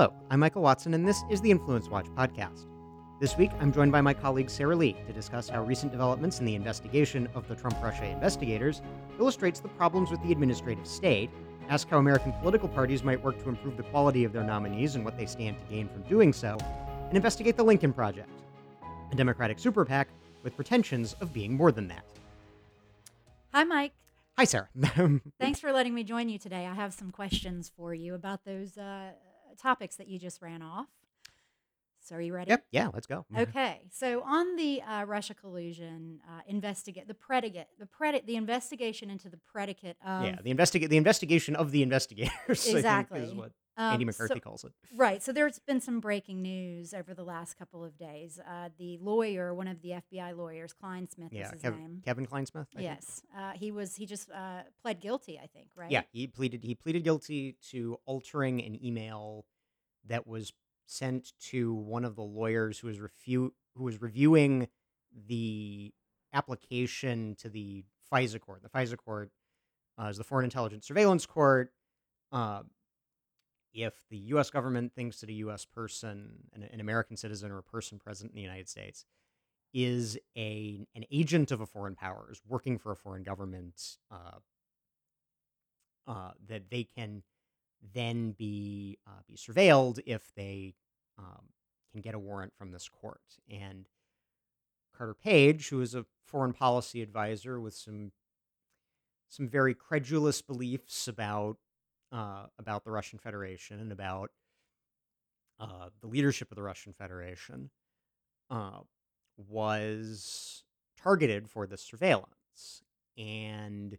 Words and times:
Hello, 0.00 0.14
I'm 0.30 0.40
Michael 0.40 0.62
Watson, 0.62 0.94
and 0.94 1.06
this 1.06 1.24
is 1.28 1.42
the 1.42 1.50
Influence 1.50 1.90
Watch 1.90 2.06
podcast. 2.06 2.64
This 3.20 3.36
week, 3.36 3.50
I'm 3.60 3.70
joined 3.70 3.92
by 3.92 4.00
my 4.00 4.14
colleague 4.14 4.48
Sarah 4.48 4.74
Lee 4.74 4.96
to 5.06 5.12
discuss 5.12 5.50
how 5.50 5.62
recent 5.62 5.92
developments 5.92 6.40
in 6.40 6.46
the 6.46 6.54
investigation 6.54 7.28
of 7.34 7.46
the 7.46 7.54
Trump 7.54 7.76
Russia 7.82 8.06
investigators 8.06 8.80
illustrates 9.18 9.60
the 9.60 9.68
problems 9.68 10.10
with 10.10 10.22
the 10.22 10.32
administrative 10.32 10.86
state, 10.86 11.28
ask 11.68 11.86
how 11.90 11.98
American 11.98 12.32
political 12.40 12.66
parties 12.66 13.04
might 13.04 13.22
work 13.22 13.42
to 13.42 13.50
improve 13.50 13.76
the 13.76 13.82
quality 13.82 14.24
of 14.24 14.32
their 14.32 14.42
nominees 14.42 14.94
and 14.94 15.04
what 15.04 15.18
they 15.18 15.26
stand 15.26 15.58
to 15.58 15.64
gain 15.64 15.86
from 15.86 16.00
doing 16.04 16.32
so, 16.32 16.56
and 17.08 17.14
investigate 17.14 17.58
the 17.58 17.62
Lincoln 17.62 17.92
Project, 17.92 18.30
a 19.12 19.14
Democratic 19.14 19.58
super 19.58 19.84
PAC 19.84 20.08
with 20.42 20.56
pretensions 20.56 21.12
of 21.20 21.34
being 21.34 21.54
more 21.54 21.72
than 21.72 21.88
that. 21.88 22.06
Hi, 23.52 23.64
Mike. 23.64 23.92
Hi, 24.38 24.44
Sarah. 24.44 24.70
Thanks 25.38 25.60
for 25.60 25.72
letting 25.72 25.92
me 25.92 26.04
join 26.04 26.30
you 26.30 26.38
today. 26.38 26.66
I 26.66 26.72
have 26.72 26.94
some 26.94 27.10
questions 27.10 27.70
for 27.76 27.92
you 27.92 28.14
about 28.14 28.46
those 28.46 28.78
uh, 28.78 29.10
topics 29.58 29.96
that 29.96 30.08
you 30.08 30.18
just 30.18 30.40
ran 30.42 30.62
off. 30.62 30.88
So, 32.02 32.16
are 32.16 32.20
you 32.20 32.32
ready? 32.32 32.50
Yep. 32.50 32.64
Yeah. 32.70 32.88
Let's 32.92 33.06
go. 33.06 33.26
Okay. 33.36 33.82
So, 33.92 34.22
on 34.22 34.56
the 34.56 34.82
uh, 34.82 35.04
Russia 35.04 35.34
collusion 35.34 36.20
uh, 36.26 36.40
investigate 36.46 37.06
the 37.06 37.14
predicate, 37.14 37.68
the 37.78 37.86
predicate, 37.86 38.26
the 38.26 38.36
investigation 38.36 39.10
into 39.10 39.28
the 39.28 39.36
predicate 39.36 39.96
of 40.04 40.24
yeah. 40.24 40.36
The 40.42 40.50
investigate 40.50 40.88
the 40.88 40.96
investigation 40.96 41.54
of 41.56 41.70
the 41.70 41.82
investigators. 41.82 42.30
Exactly. 42.66 43.20
is 43.20 43.34
what 43.34 43.52
um, 43.80 43.92
Andy 43.94 44.04
McCarthy 44.04 44.34
so- 44.34 44.40
calls 44.40 44.64
it. 44.64 44.72
Right. 44.94 45.22
So 45.22 45.32
there's 45.32 45.58
been 45.58 45.80
some 45.80 46.00
breaking 46.00 46.42
news 46.42 46.92
over 46.92 47.14
the 47.14 47.22
last 47.24 47.58
couple 47.58 47.84
of 47.84 47.96
days. 47.96 48.38
Uh, 48.46 48.68
the 48.78 48.98
lawyer, 48.98 49.54
one 49.54 49.68
of 49.68 49.80
the 49.82 49.90
FBI 49.90 50.36
lawyers, 50.36 50.72
Clinesmith 50.82 51.28
Yeah. 51.32 51.46
is 51.46 51.50
his 51.52 51.62
Kev- 51.62 51.78
name. 51.78 52.02
Kevin 52.04 52.26
Clinesmith. 52.26 52.66
I 52.74 52.76
think? 52.76 52.82
Yes. 52.82 53.22
Uh, 53.36 53.52
he 53.52 53.70
was. 53.70 53.96
He 53.96 54.06
just 54.06 54.30
uh, 54.30 54.62
pled 54.82 55.00
guilty. 55.00 55.38
I 55.42 55.46
think. 55.46 55.68
Right. 55.76 55.90
Yeah, 55.90 56.02
he 56.12 56.26
pleaded 56.26 56.64
he 56.64 56.74
pleaded 56.74 57.04
guilty 57.04 57.56
to 57.70 57.98
altering 58.06 58.62
an 58.62 58.84
email 58.84 59.44
that 60.06 60.26
was 60.26 60.52
sent 60.86 61.32
to 61.38 61.72
one 61.72 62.04
of 62.04 62.16
the 62.16 62.22
lawyers 62.22 62.78
who 62.78 62.88
was 62.88 62.98
refu- 62.98 63.52
who 63.76 63.84
was 63.84 64.02
reviewing 64.02 64.68
the 65.26 65.92
application 66.32 67.34
to 67.36 67.48
the 67.48 67.84
FISA 68.12 68.40
court. 68.40 68.62
The 68.62 68.68
FISA 68.68 68.96
court 68.96 69.30
uh, 70.00 70.06
is 70.06 70.16
the 70.18 70.24
Foreign 70.24 70.44
Intelligence 70.44 70.86
Surveillance 70.86 71.26
Court. 71.26 71.72
Uh, 72.32 72.62
if 73.72 73.94
the 74.10 74.18
U.S. 74.18 74.50
government 74.50 74.92
thinks 74.94 75.20
that 75.20 75.30
a 75.30 75.34
U.S. 75.34 75.64
person, 75.64 76.30
an, 76.54 76.62
an 76.62 76.80
American 76.80 77.16
citizen, 77.16 77.50
or 77.50 77.58
a 77.58 77.62
person 77.62 77.98
present 77.98 78.30
in 78.30 78.36
the 78.36 78.42
United 78.42 78.68
States 78.68 79.04
is 79.72 80.18
a 80.36 80.84
an 80.96 81.04
agent 81.12 81.52
of 81.52 81.60
a 81.60 81.66
foreign 81.66 81.94
power, 81.94 82.28
is 82.30 82.40
working 82.46 82.78
for 82.78 82.90
a 82.92 82.96
foreign 82.96 83.22
government, 83.22 83.98
uh, 84.10 84.38
uh, 86.06 86.32
that 86.48 86.70
they 86.70 86.82
can 86.82 87.22
then 87.94 88.32
be 88.32 88.98
uh, 89.06 89.20
be 89.28 89.36
surveilled 89.36 90.00
if 90.06 90.34
they 90.34 90.74
um, 91.18 91.46
can 91.92 92.00
get 92.00 92.14
a 92.14 92.18
warrant 92.18 92.52
from 92.56 92.72
this 92.72 92.88
court. 92.88 93.22
And 93.48 93.86
Carter 94.96 95.14
Page, 95.14 95.68
who 95.68 95.80
is 95.80 95.94
a 95.94 96.04
foreign 96.24 96.52
policy 96.52 97.02
advisor 97.02 97.60
with 97.60 97.74
some 97.74 98.12
some 99.28 99.48
very 99.48 99.74
credulous 99.74 100.42
beliefs 100.42 101.06
about 101.06 101.56
uh, 102.12 102.46
about 102.58 102.84
the 102.84 102.90
Russian 102.90 103.18
Federation 103.18 103.80
and 103.80 103.92
about 103.92 104.30
uh, 105.60 105.90
the 106.00 106.06
leadership 106.06 106.50
of 106.50 106.56
the 106.56 106.62
Russian 106.62 106.92
Federation, 106.92 107.70
uh, 108.50 108.80
was 109.36 110.64
targeted 111.00 111.48
for 111.48 111.66
this 111.66 111.82
surveillance. 111.82 112.82
And 113.18 113.98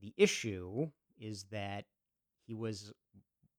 the 0.00 0.12
issue 0.16 0.90
is 1.18 1.44
that 1.50 1.84
he 2.46 2.54
was, 2.54 2.92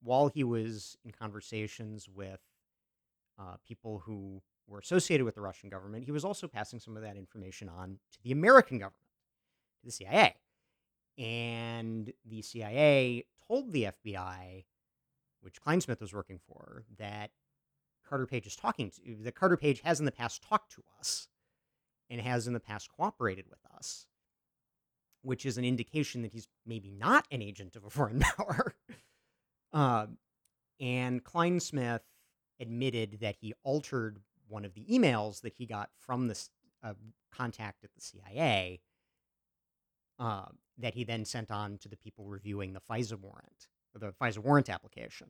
while 0.02 0.28
he 0.28 0.44
was 0.44 0.98
in 1.04 1.12
conversations 1.12 2.08
with 2.08 2.40
uh, 3.40 3.56
people 3.68 4.00
who 4.06 4.42
were 4.68 4.80
associated 4.80 5.24
with 5.24 5.36
the 5.36 5.42
Russian 5.42 5.70
government, 5.70 6.06
he 6.06 6.12
was 6.12 6.24
also 6.24 6.48
passing 6.48 6.80
some 6.80 6.96
of 6.96 7.04
that 7.04 7.18
information 7.18 7.70
on 7.70 8.00
to 8.12 8.20
the 8.24 8.32
American 8.32 8.78
government, 8.78 8.96
to 9.82 9.86
the 9.86 9.92
CIA. 9.92 10.36
And 11.18 12.14
the 12.26 12.42
CIA 12.42 13.26
told 13.50 13.72
the 13.72 13.88
FBI, 14.06 14.66
which 15.42 15.62
Clinesmith 15.62 16.02
was 16.02 16.14
working 16.14 16.40
for, 16.48 16.84
that 16.98 17.32
Carter 18.08 18.26
Page 18.26 18.48
is 18.48 18.56
talking 18.56 18.92
to, 18.92 19.24
that 19.24 19.36
Carter 19.36 19.58
Page 19.58 19.82
has 19.82 20.00
in 20.00 20.06
the 20.06 20.12
past 20.12 20.44
talked 20.44 20.72
to 20.74 20.84
us 21.00 21.28
and 22.10 22.22
has 22.22 22.48
in 22.48 22.54
the 22.54 22.60
past 22.60 22.90
cooperated 22.96 23.46
with 23.50 23.60
us, 23.76 24.08
which 25.22 25.46
is 25.46 25.58
an 25.58 25.66
indication 25.66 26.22
that 26.22 26.32
he's 26.32 26.48
maybe 26.66 26.92
not 26.92 27.28
an 27.32 27.42
agent 27.42 27.76
of 27.76 27.84
a 27.86 27.90
foreign 27.90 28.20
power. 28.20 28.76
uh, 29.74 30.08
and 30.80 31.24
Clinesmith 31.24 32.02
admitted 32.60 33.20
that 33.22 33.36
he 33.40 33.54
altered 33.64 34.20
one 34.48 34.66
of 34.66 34.74
the 34.74 34.86
emails 34.92 35.42
that 35.42 35.54
he 35.54 35.66
got 35.66 35.90
from 35.98 36.28
this 36.28 36.50
uh, 36.84 36.94
contact 37.32 37.84
at 37.84 37.94
the 37.94 38.02
CIA 38.02 38.82
uh, 40.20 40.46
that 40.80 40.94
he 40.94 41.04
then 41.04 41.26
sent 41.26 41.52
on 41.52 41.78
to 41.80 41.90
the 41.90 41.98
people 41.98 42.26
reviewing 42.26 42.74
the 42.74 42.82
FISA 42.90 43.20
warrant, 43.20 43.68
the 43.94 44.12
FISA 44.14 44.40
warrant 44.40 44.70
application, 44.70 45.28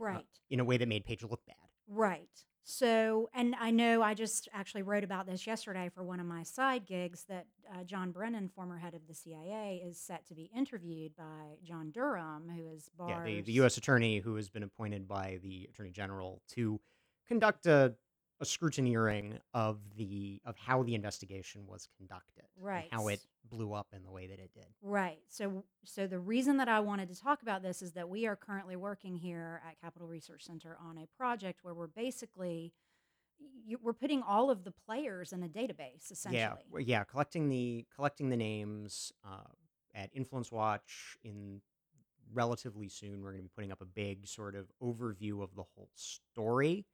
uh, 0.00 0.04
Right. 0.04 0.26
in 0.50 0.60
a 0.60 0.64
way 0.64 0.76
that 0.76 0.88
made 0.88 1.04
Page 1.04 1.22
look 1.22 1.44
bad. 1.46 1.56
Right. 1.86 2.28
So, 2.64 3.28
and 3.34 3.56
I 3.58 3.72
know 3.72 4.02
I 4.02 4.14
just 4.14 4.48
actually 4.52 4.82
wrote 4.82 5.02
about 5.02 5.26
this 5.26 5.48
yesterday 5.48 5.90
for 5.92 6.04
one 6.04 6.20
of 6.20 6.26
my 6.26 6.44
side 6.44 6.86
gigs 6.86 7.24
that 7.28 7.46
uh, 7.74 7.82
John 7.82 8.12
Brennan, 8.12 8.48
former 8.54 8.78
head 8.78 8.94
of 8.94 9.08
the 9.08 9.14
CIA, 9.14 9.82
is 9.84 9.98
set 9.98 10.24
to 10.28 10.34
be 10.34 10.48
interviewed 10.56 11.16
by 11.16 11.56
John 11.64 11.90
Durham, 11.90 12.48
who 12.48 12.68
is 12.68 12.88
Barr's. 12.96 13.10
Yeah, 13.10 13.24
the, 13.24 13.40
the 13.42 13.52
U.S. 13.54 13.76
attorney 13.78 14.18
who 14.20 14.36
has 14.36 14.48
been 14.48 14.62
appointed 14.62 15.08
by 15.08 15.40
the 15.42 15.68
attorney 15.72 15.90
general 15.90 16.40
to 16.50 16.80
conduct 17.26 17.66
a, 17.66 17.94
a 18.42 18.44
scrutineering 18.44 19.38
of 19.54 19.78
the 19.96 20.40
of 20.44 20.56
how 20.56 20.82
the 20.82 20.96
investigation 20.96 21.64
was 21.66 21.88
conducted, 21.96 22.44
Right. 22.60 22.88
how 22.90 23.06
it 23.06 23.20
blew 23.44 23.72
up 23.72 23.86
in 23.94 24.02
the 24.02 24.10
way 24.10 24.26
that 24.26 24.40
it 24.40 24.50
did. 24.52 24.66
Right. 24.82 25.20
So, 25.28 25.64
so 25.84 26.08
the 26.08 26.18
reason 26.18 26.56
that 26.56 26.68
I 26.68 26.80
wanted 26.80 27.08
to 27.10 27.18
talk 27.18 27.42
about 27.42 27.62
this 27.62 27.82
is 27.82 27.92
that 27.92 28.08
we 28.08 28.26
are 28.26 28.34
currently 28.34 28.74
working 28.74 29.16
here 29.16 29.62
at 29.66 29.80
Capital 29.80 30.08
Research 30.08 30.42
Center 30.44 30.76
on 30.84 30.98
a 30.98 31.06
project 31.16 31.60
where 31.62 31.72
we're 31.72 31.86
basically 31.86 32.72
you, 33.64 33.78
we're 33.80 33.92
putting 33.92 34.22
all 34.22 34.50
of 34.50 34.64
the 34.64 34.72
players 34.72 35.32
in 35.32 35.42
a 35.44 35.48
database 35.48 36.10
essentially. 36.10 36.40
Yeah, 36.40 36.78
yeah, 36.80 37.04
collecting 37.04 37.48
the 37.48 37.86
collecting 37.94 38.28
the 38.28 38.36
names 38.36 39.12
uh, 39.24 39.52
at 39.94 40.10
Influence 40.12 40.50
Watch 40.50 41.16
in 41.22 41.60
relatively 42.32 42.88
soon. 42.88 43.22
We're 43.22 43.30
going 43.32 43.42
to 43.42 43.48
be 43.48 43.52
putting 43.54 43.70
up 43.70 43.80
a 43.80 43.86
big 43.86 44.26
sort 44.26 44.56
of 44.56 44.66
overview 44.82 45.42
of 45.42 45.54
the 45.54 45.62
whole 45.62 45.90
story 45.94 46.86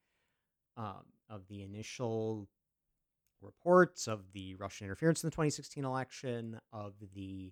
um, 0.79 1.03
of 1.29 1.47
the 1.49 1.61
initial 1.61 2.47
reports 3.41 4.07
of 4.07 4.31
the 4.33 4.55
Russian 4.55 4.85
interference 4.85 5.23
in 5.23 5.27
the 5.27 5.31
2016 5.31 5.83
election, 5.83 6.59
of 6.73 6.93
the 7.13 7.51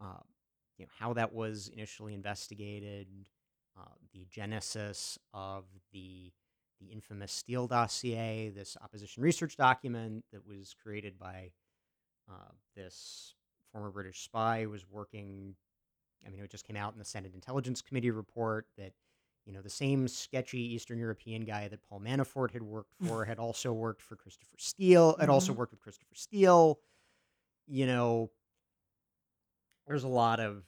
uh, 0.00 0.20
you 0.76 0.84
know 0.84 0.90
how 0.98 1.12
that 1.12 1.32
was 1.32 1.68
initially 1.68 2.14
investigated, 2.14 3.06
uh, 3.78 3.94
the 4.12 4.26
genesis 4.30 5.18
of 5.32 5.64
the 5.92 6.32
the 6.80 6.92
infamous 6.92 7.30
Steele 7.30 7.68
dossier, 7.68 8.50
this 8.50 8.76
opposition 8.82 9.22
research 9.22 9.56
document 9.56 10.24
that 10.32 10.44
was 10.44 10.74
created 10.82 11.16
by 11.16 11.52
uh, 12.28 12.50
this 12.74 13.34
former 13.70 13.90
British 13.90 14.24
spy 14.24 14.64
who 14.64 14.70
was 14.70 14.84
working. 14.90 15.54
I 16.26 16.30
mean, 16.30 16.42
it 16.42 16.50
just 16.50 16.66
came 16.66 16.76
out 16.76 16.92
in 16.92 16.98
the 16.98 17.04
Senate 17.04 17.34
Intelligence 17.34 17.82
Committee 17.82 18.10
report 18.10 18.66
that 18.78 18.92
you 19.44 19.52
know 19.52 19.62
the 19.62 19.70
same 19.70 20.08
sketchy 20.08 20.60
Eastern 20.74 20.98
European 20.98 21.44
guy 21.44 21.68
that 21.68 21.82
Paul 21.82 22.00
Manafort 22.00 22.52
had 22.52 22.62
worked 22.62 22.94
for 23.02 23.24
had 23.24 23.38
also 23.38 23.72
worked 23.72 24.02
for 24.02 24.16
Christopher 24.16 24.56
Steele. 24.58 25.16
Had 25.18 25.28
also 25.28 25.52
Mhm. 25.52 25.56
worked 25.56 25.72
with 25.72 25.80
Christopher 25.80 26.14
Steele. 26.14 26.80
You 27.66 27.86
know, 27.86 28.32
there's 29.86 30.04
a 30.04 30.08
lot 30.08 30.40
of 30.40 30.64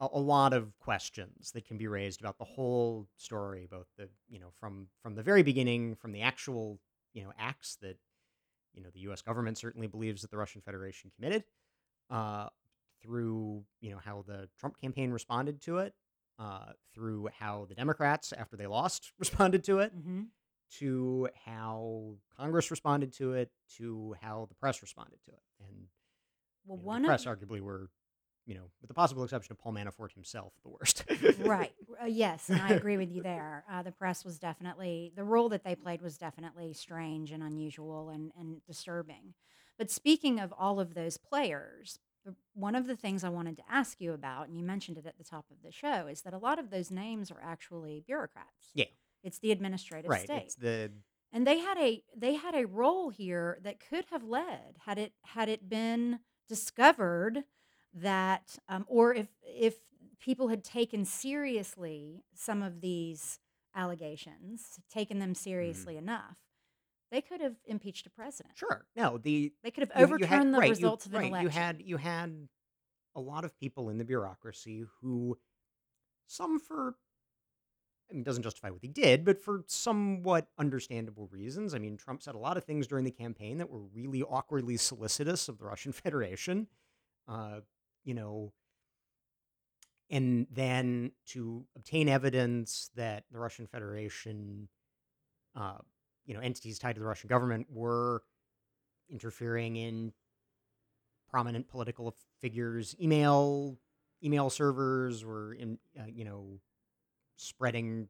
a, 0.00 0.08
a 0.12 0.18
lot 0.18 0.52
of 0.52 0.78
questions 0.78 1.52
that 1.52 1.64
can 1.64 1.76
be 1.76 1.86
raised 1.86 2.20
about 2.20 2.38
the 2.38 2.44
whole 2.44 3.08
story, 3.16 3.66
both 3.70 3.86
the 3.96 4.08
you 4.28 4.38
know 4.38 4.50
from 4.58 4.88
from 5.02 5.14
the 5.14 5.22
very 5.22 5.42
beginning, 5.42 5.94
from 5.96 6.12
the 6.12 6.22
actual 6.22 6.80
you 7.14 7.22
know 7.22 7.32
acts 7.38 7.76
that 7.82 7.98
you 8.74 8.82
know 8.82 8.90
the 8.92 9.00
U.S. 9.00 9.22
government 9.22 9.58
certainly 9.58 9.86
believes 9.86 10.22
that 10.22 10.30
the 10.30 10.38
Russian 10.38 10.60
Federation 10.60 11.10
committed, 11.14 11.44
uh, 12.10 12.48
through 13.02 13.64
you 13.80 13.90
know 13.90 13.98
how 13.98 14.24
the 14.26 14.48
Trump 14.58 14.80
campaign 14.80 15.10
responded 15.10 15.60
to 15.62 15.78
it, 15.78 15.94
uh, 16.42 16.72
through 16.94 17.28
how 17.38 17.66
the 17.68 17.74
Democrats 17.74 18.32
after 18.32 18.56
they 18.56 18.66
lost 18.66 19.12
responded 19.18 19.64
to 19.64 19.78
it, 19.80 19.92
hmm 19.92 20.22
to 20.78 21.28
how 21.44 22.16
Congress 22.36 22.70
responded 22.70 23.12
to 23.12 23.34
it, 23.34 23.50
to 23.76 24.14
how 24.22 24.46
the 24.48 24.54
press 24.54 24.80
responded 24.82 25.18
to 25.26 25.32
it, 25.32 25.42
and 25.60 25.86
Well, 26.66 26.78
you 26.78 26.82
know, 26.82 26.86
one 26.86 26.98
the 26.98 27.04
of 27.04 27.06
press 27.08 27.24
arguably 27.26 27.60
were, 27.60 27.90
you 28.46 28.54
know, 28.54 28.70
with 28.80 28.88
the 28.88 28.94
possible 28.94 29.22
exception 29.22 29.52
of 29.52 29.58
Paul 29.58 29.72
Manafort 29.74 30.12
himself, 30.14 30.54
the 30.64 30.70
worst. 30.70 31.04
right. 31.38 31.72
Uh, 32.02 32.06
yes, 32.06 32.48
and 32.48 32.60
I 32.60 32.72
agree 32.72 32.96
with 32.96 33.12
you 33.12 33.22
there. 33.22 33.64
Uh, 33.70 33.82
the 33.82 33.92
press 33.92 34.24
was 34.24 34.38
definitely 34.38 35.12
the 35.14 35.22
role 35.24 35.50
that 35.50 35.62
they 35.62 35.74
played 35.76 36.00
was 36.02 36.16
definitely 36.16 36.72
strange 36.72 37.30
and 37.30 37.42
unusual 37.42 38.08
and 38.08 38.32
and 38.38 38.64
disturbing. 38.66 39.34
But 39.78 39.90
speaking 39.90 40.40
of 40.40 40.52
all 40.58 40.80
of 40.80 40.94
those 40.94 41.16
players, 41.18 41.98
the, 42.24 42.34
one 42.54 42.74
of 42.74 42.86
the 42.86 42.96
things 42.96 43.24
I 43.24 43.28
wanted 43.28 43.56
to 43.56 43.62
ask 43.70 44.00
you 44.00 44.12
about, 44.12 44.48
and 44.48 44.56
you 44.56 44.64
mentioned 44.64 44.98
it 44.98 45.06
at 45.06 45.18
the 45.18 45.24
top 45.24 45.46
of 45.50 45.62
the 45.64 45.72
show, 45.72 46.06
is 46.06 46.22
that 46.22 46.32
a 46.32 46.38
lot 46.38 46.58
of 46.58 46.70
those 46.70 46.90
names 46.90 47.30
are 47.30 47.40
actually 47.42 48.02
bureaucrats. 48.06 48.70
Yeah. 48.74 48.86
It's 49.22 49.38
the 49.38 49.52
administrative 49.52 50.10
right. 50.10 50.24
state. 50.24 50.42
It's 50.44 50.54
the 50.56 50.90
and 51.32 51.46
they 51.46 51.58
had 51.58 51.78
a 51.78 52.02
they 52.16 52.34
had 52.34 52.54
a 52.54 52.66
role 52.66 53.10
here 53.10 53.58
that 53.62 53.80
could 53.80 54.04
have 54.10 54.24
led 54.24 54.76
had 54.84 54.98
it 54.98 55.12
had 55.24 55.48
it 55.48 55.68
been 55.68 56.20
discovered 56.48 57.44
that 57.94 58.58
um, 58.68 58.84
or 58.88 59.14
if 59.14 59.28
if 59.42 59.76
people 60.20 60.48
had 60.48 60.62
taken 60.62 61.04
seriously 61.04 62.24
some 62.34 62.62
of 62.62 62.80
these 62.80 63.38
allegations 63.74 64.80
taken 64.90 65.18
them 65.18 65.32
mhm. 65.32 65.36
seriously 65.36 65.96
enough 65.96 66.36
they 67.12 67.20
could 67.20 67.40
have 67.40 67.54
impeached 67.66 68.06
a 68.06 68.10
president 68.10 68.56
sure. 68.56 68.84
No, 68.96 69.18
the 69.18 69.52
they 69.62 69.70
could 69.70 69.88
have 69.88 69.92
you 69.94 70.00
you 70.00 70.26
had 70.26 70.40
overturned 70.40 70.54
the 70.54 70.58
right. 70.58 70.66
You 70.66 70.70
results 70.70 71.06
of 71.06 71.14
an 71.14 71.20
right. 71.20 71.26
You 71.26 71.32
election 71.34 71.52
had 71.52 71.82
you 71.84 71.96
had 71.98 72.48
a 73.14 73.20
lot 73.20 73.44
of 73.44 73.56
people 73.56 73.90
in 73.90 73.98
the 73.98 74.04
bureaucracy 74.04 74.84
who, 75.00 75.38
some 76.26 76.58
for 76.58 76.96
I 78.10 78.14
mean, 78.14 78.22
it 78.22 78.26
doesn't 78.26 78.42
justify 78.42 78.70
what 78.70 78.82
they 78.82 78.88
did, 78.88 79.24
but 79.24 79.38
for 79.40 79.62
somewhat 79.68 80.48
understandable 80.58 81.28
reasons. 81.30 81.74
I 81.74 81.78
mean, 81.78 81.96
Trump 81.96 82.22
said 82.22 82.34
a 82.34 82.38
lot 82.38 82.56
of 82.56 82.64
things 82.64 82.86
during 82.86 83.04
the 83.04 83.10
campaign 83.10 83.58
that 83.58 83.70
were 83.70 83.84
really 83.94 84.22
awkwardly 84.22 84.76
solicitous 84.76 85.48
of 85.48 85.58
the 85.58 85.64
Russian 85.64 85.92
Federation. 85.92 86.66
Uh, 87.28 87.60
you 88.04 88.14
know, 88.14 88.52
and 90.10 90.46
then 90.50 91.12
to 91.28 91.64
obtain 91.76 92.08
evidence 92.08 92.90
that 92.96 93.24
the 93.30 93.38
Russian 93.38 93.66
Federation, 93.66 94.68
uh, 95.56 95.78
you 96.26 96.34
know, 96.34 96.40
entities 96.40 96.78
tied 96.78 96.94
to 96.94 97.00
the 97.00 97.06
Russian 97.06 97.28
government 97.28 97.66
were 97.70 98.22
interfering 99.10 99.76
in 99.76 100.12
prominent 101.30 101.68
political 101.68 102.14
figures' 102.40 102.94
email 103.00 103.78
email 104.24 104.50
servers, 104.50 105.24
were 105.24 105.52
in, 105.52 105.78
uh, 105.98 106.04
you 106.06 106.24
know, 106.24 106.60
spreading, 107.36 108.08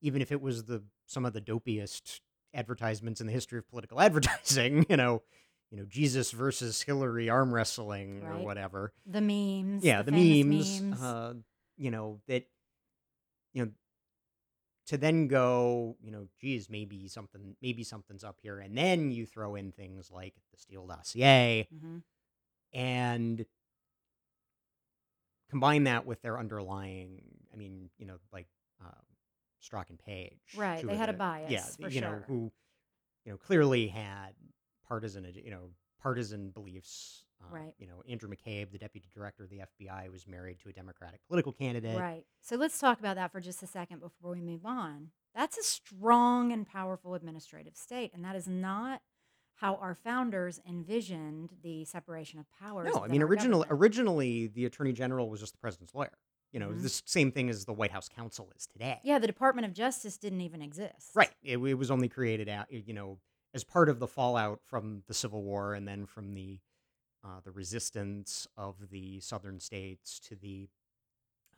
even 0.00 0.22
if 0.22 0.30
it 0.30 0.40
was 0.40 0.64
the 0.64 0.82
some 1.06 1.24
of 1.24 1.32
the 1.32 1.40
dopiest 1.40 2.20
advertisements 2.54 3.20
in 3.20 3.26
the 3.26 3.32
history 3.32 3.58
of 3.58 3.68
political 3.68 4.00
advertising. 4.08 4.86
You 4.88 4.96
know, 4.96 5.22
you 5.70 5.78
know, 5.78 5.84
Jesus 5.88 6.30
versus 6.30 6.80
Hillary 6.82 7.28
arm 7.28 7.52
wrestling 7.52 8.22
or 8.24 8.38
whatever. 8.44 8.92
the 9.04 9.20
memes 9.20 9.84
Yeah, 9.84 10.02
the 10.02 10.12
the 10.12 10.44
memes. 10.44 10.80
memes 10.80 11.02
Uh, 11.02 11.34
you 11.76 11.90
know 11.90 12.20
that 12.28 12.46
you 13.52 13.64
know 13.64 13.70
to 14.88 14.96
then 14.98 15.28
go, 15.28 15.96
you 16.02 16.10
know, 16.10 16.26
geez, 16.40 16.68
maybe 16.68 17.08
something, 17.08 17.56
maybe 17.62 17.84
something's 17.84 18.24
up 18.24 18.38
here, 18.42 18.58
and 18.58 18.76
then 18.76 19.10
you 19.10 19.26
throw 19.26 19.54
in 19.54 19.72
things 19.72 20.10
like 20.10 20.34
the 20.50 20.58
Steele 20.58 20.86
dossier 20.86 21.68
hmm 21.70 21.98
and 22.74 23.46
combine 25.50 25.84
that 25.84 26.04
with 26.04 26.20
their 26.22 26.38
underlying, 26.38 27.22
I 27.52 27.56
mean, 27.56 27.88
you 27.98 28.06
know, 28.06 28.16
like 28.32 28.46
um, 28.84 28.92
Strzok 29.62 29.88
and 29.90 29.98
Page, 29.98 30.38
right 30.54 30.86
they 30.86 30.96
had 30.96 31.08
a 31.08 31.14
bias 31.14 31.76
yeah, 31.78 31.88
you 31.88 32.00
know, 32.00 32.22
who, 32.26 32.52
you 33.24 33.32
know, 33.32 33.38
clearly 33.38 33.88
had 33.88 34.34
partisan, 34.86 35.26
you 35.42 35.50
know, 35.50 35.70
partisan 36.02 36.50
beliefs. 36.50 37.24
Um, 37.44 37.54
right 37.54 37.74
you 37.78 37.86
know, 37.86 38.02
Andrew 38.08 38.28
McCabe, 38.28 38.70
the 38.72 38.78
deputy 38.78 39.08
director 39.14 39.44
of 39.44 39.50
the 39.50 39.60
FBI, 39.60 40.10
was 40.10 40.26
married 40.26 40.58
to 40.60 40.68
a 40.68 40.72
Democratic 40.72 41.20
political 41.26 41.52
candidate. 41.52 41.98
Right. 41.98 42.24
So 42.40 42.56
let's 42.56 42.78
talk 42.78 42.98
about 42.98 43.16
that 43.16 43.32
for 43.32 43.40
just 43.40 43.62
a 43.62 43.66
second 43.66 44.00
before 44.00 44.32
we 44.32 44.40
move 44.40 44.66
on. 44.66 45.10
That's 45.34 45.56
a 45.56 45.62
strong 45.62 46.52
and 46.52 46.66
powerful 46.66 47.14
administrative 47.14 47.76
state, 47.76 48.12
and 48.14 48.24
that 48.24 48.34
is 48.34 48.48
not 48.48 49.02
how 49.56 49.74
our 49.76 49.94
founders 49.94 50.60
envisioned 50.68 51.50
the 51.62 51.84
separation 51.84 52.38
of 52.38 52.46
powers 52.60 52.88
No, 52.92 53.04
I 53.04 53.08
mean, 53.08 53.22
our 53.22 53.28
original, 53.28 53.60
government. 53.60 53.80
originally 53.80 54.46
the 54.48 54.64
attorney 54.64 54.92
general 54.92 55.28
was 55.28 55.40
just 55.40 55.52
the 55.52 55.58
president's 55.58 55.94
lawyer. 55.94 56.16
You 56.52 56.60
know, 56.60 56.68
hmm 56.70 56.80
the 56.82 56.88
same 56.88 57.30
thing 57.30 57.50
as 57.50 57.66
the 57.66 57.72
White 57.74 57.90
House 57.90 58.08
counsel 58.08 58.50
is 58.56 58.66
today. 58.66 59.00
Yeah, 59.04 59.18
the 59.18 59.26
Department 59.26 59.66
of 59.66 59.74
Justice 59.74 60.16
didn't 60.16 60.40
even 60.40 60.62
exist. 60.62 61.10
Right. 61.14 61.30
It, 61.42 61.58
it 61.58 61.74
was 61.74 61.90
only 61.90 62.08
created 62.08 62.48
out, 62.48 62.66
you 62.72 62.94
know, 62.94 63.18
as 63.52 63.64
part 63.64 63.88
of 63.88 63.98
the 63.98 64.06
fallout 64.06 64.60
from 64.64 65.02
the 65.08 65.14
Civil 65.14 65.42
War 65.42 65.74
and 65.74 65.86
then 65.86 66.06
from 66.06 66.34
the 66.34 66.58
uh, 67.28 67.40
the 67.44 67.50
resistance 67.52 68.46
of 68.56 68.76
the 68.90 69.20
southern 69.20 69.60
states 69.60 70.18
to 70.20 70.34
the 70.36 70.68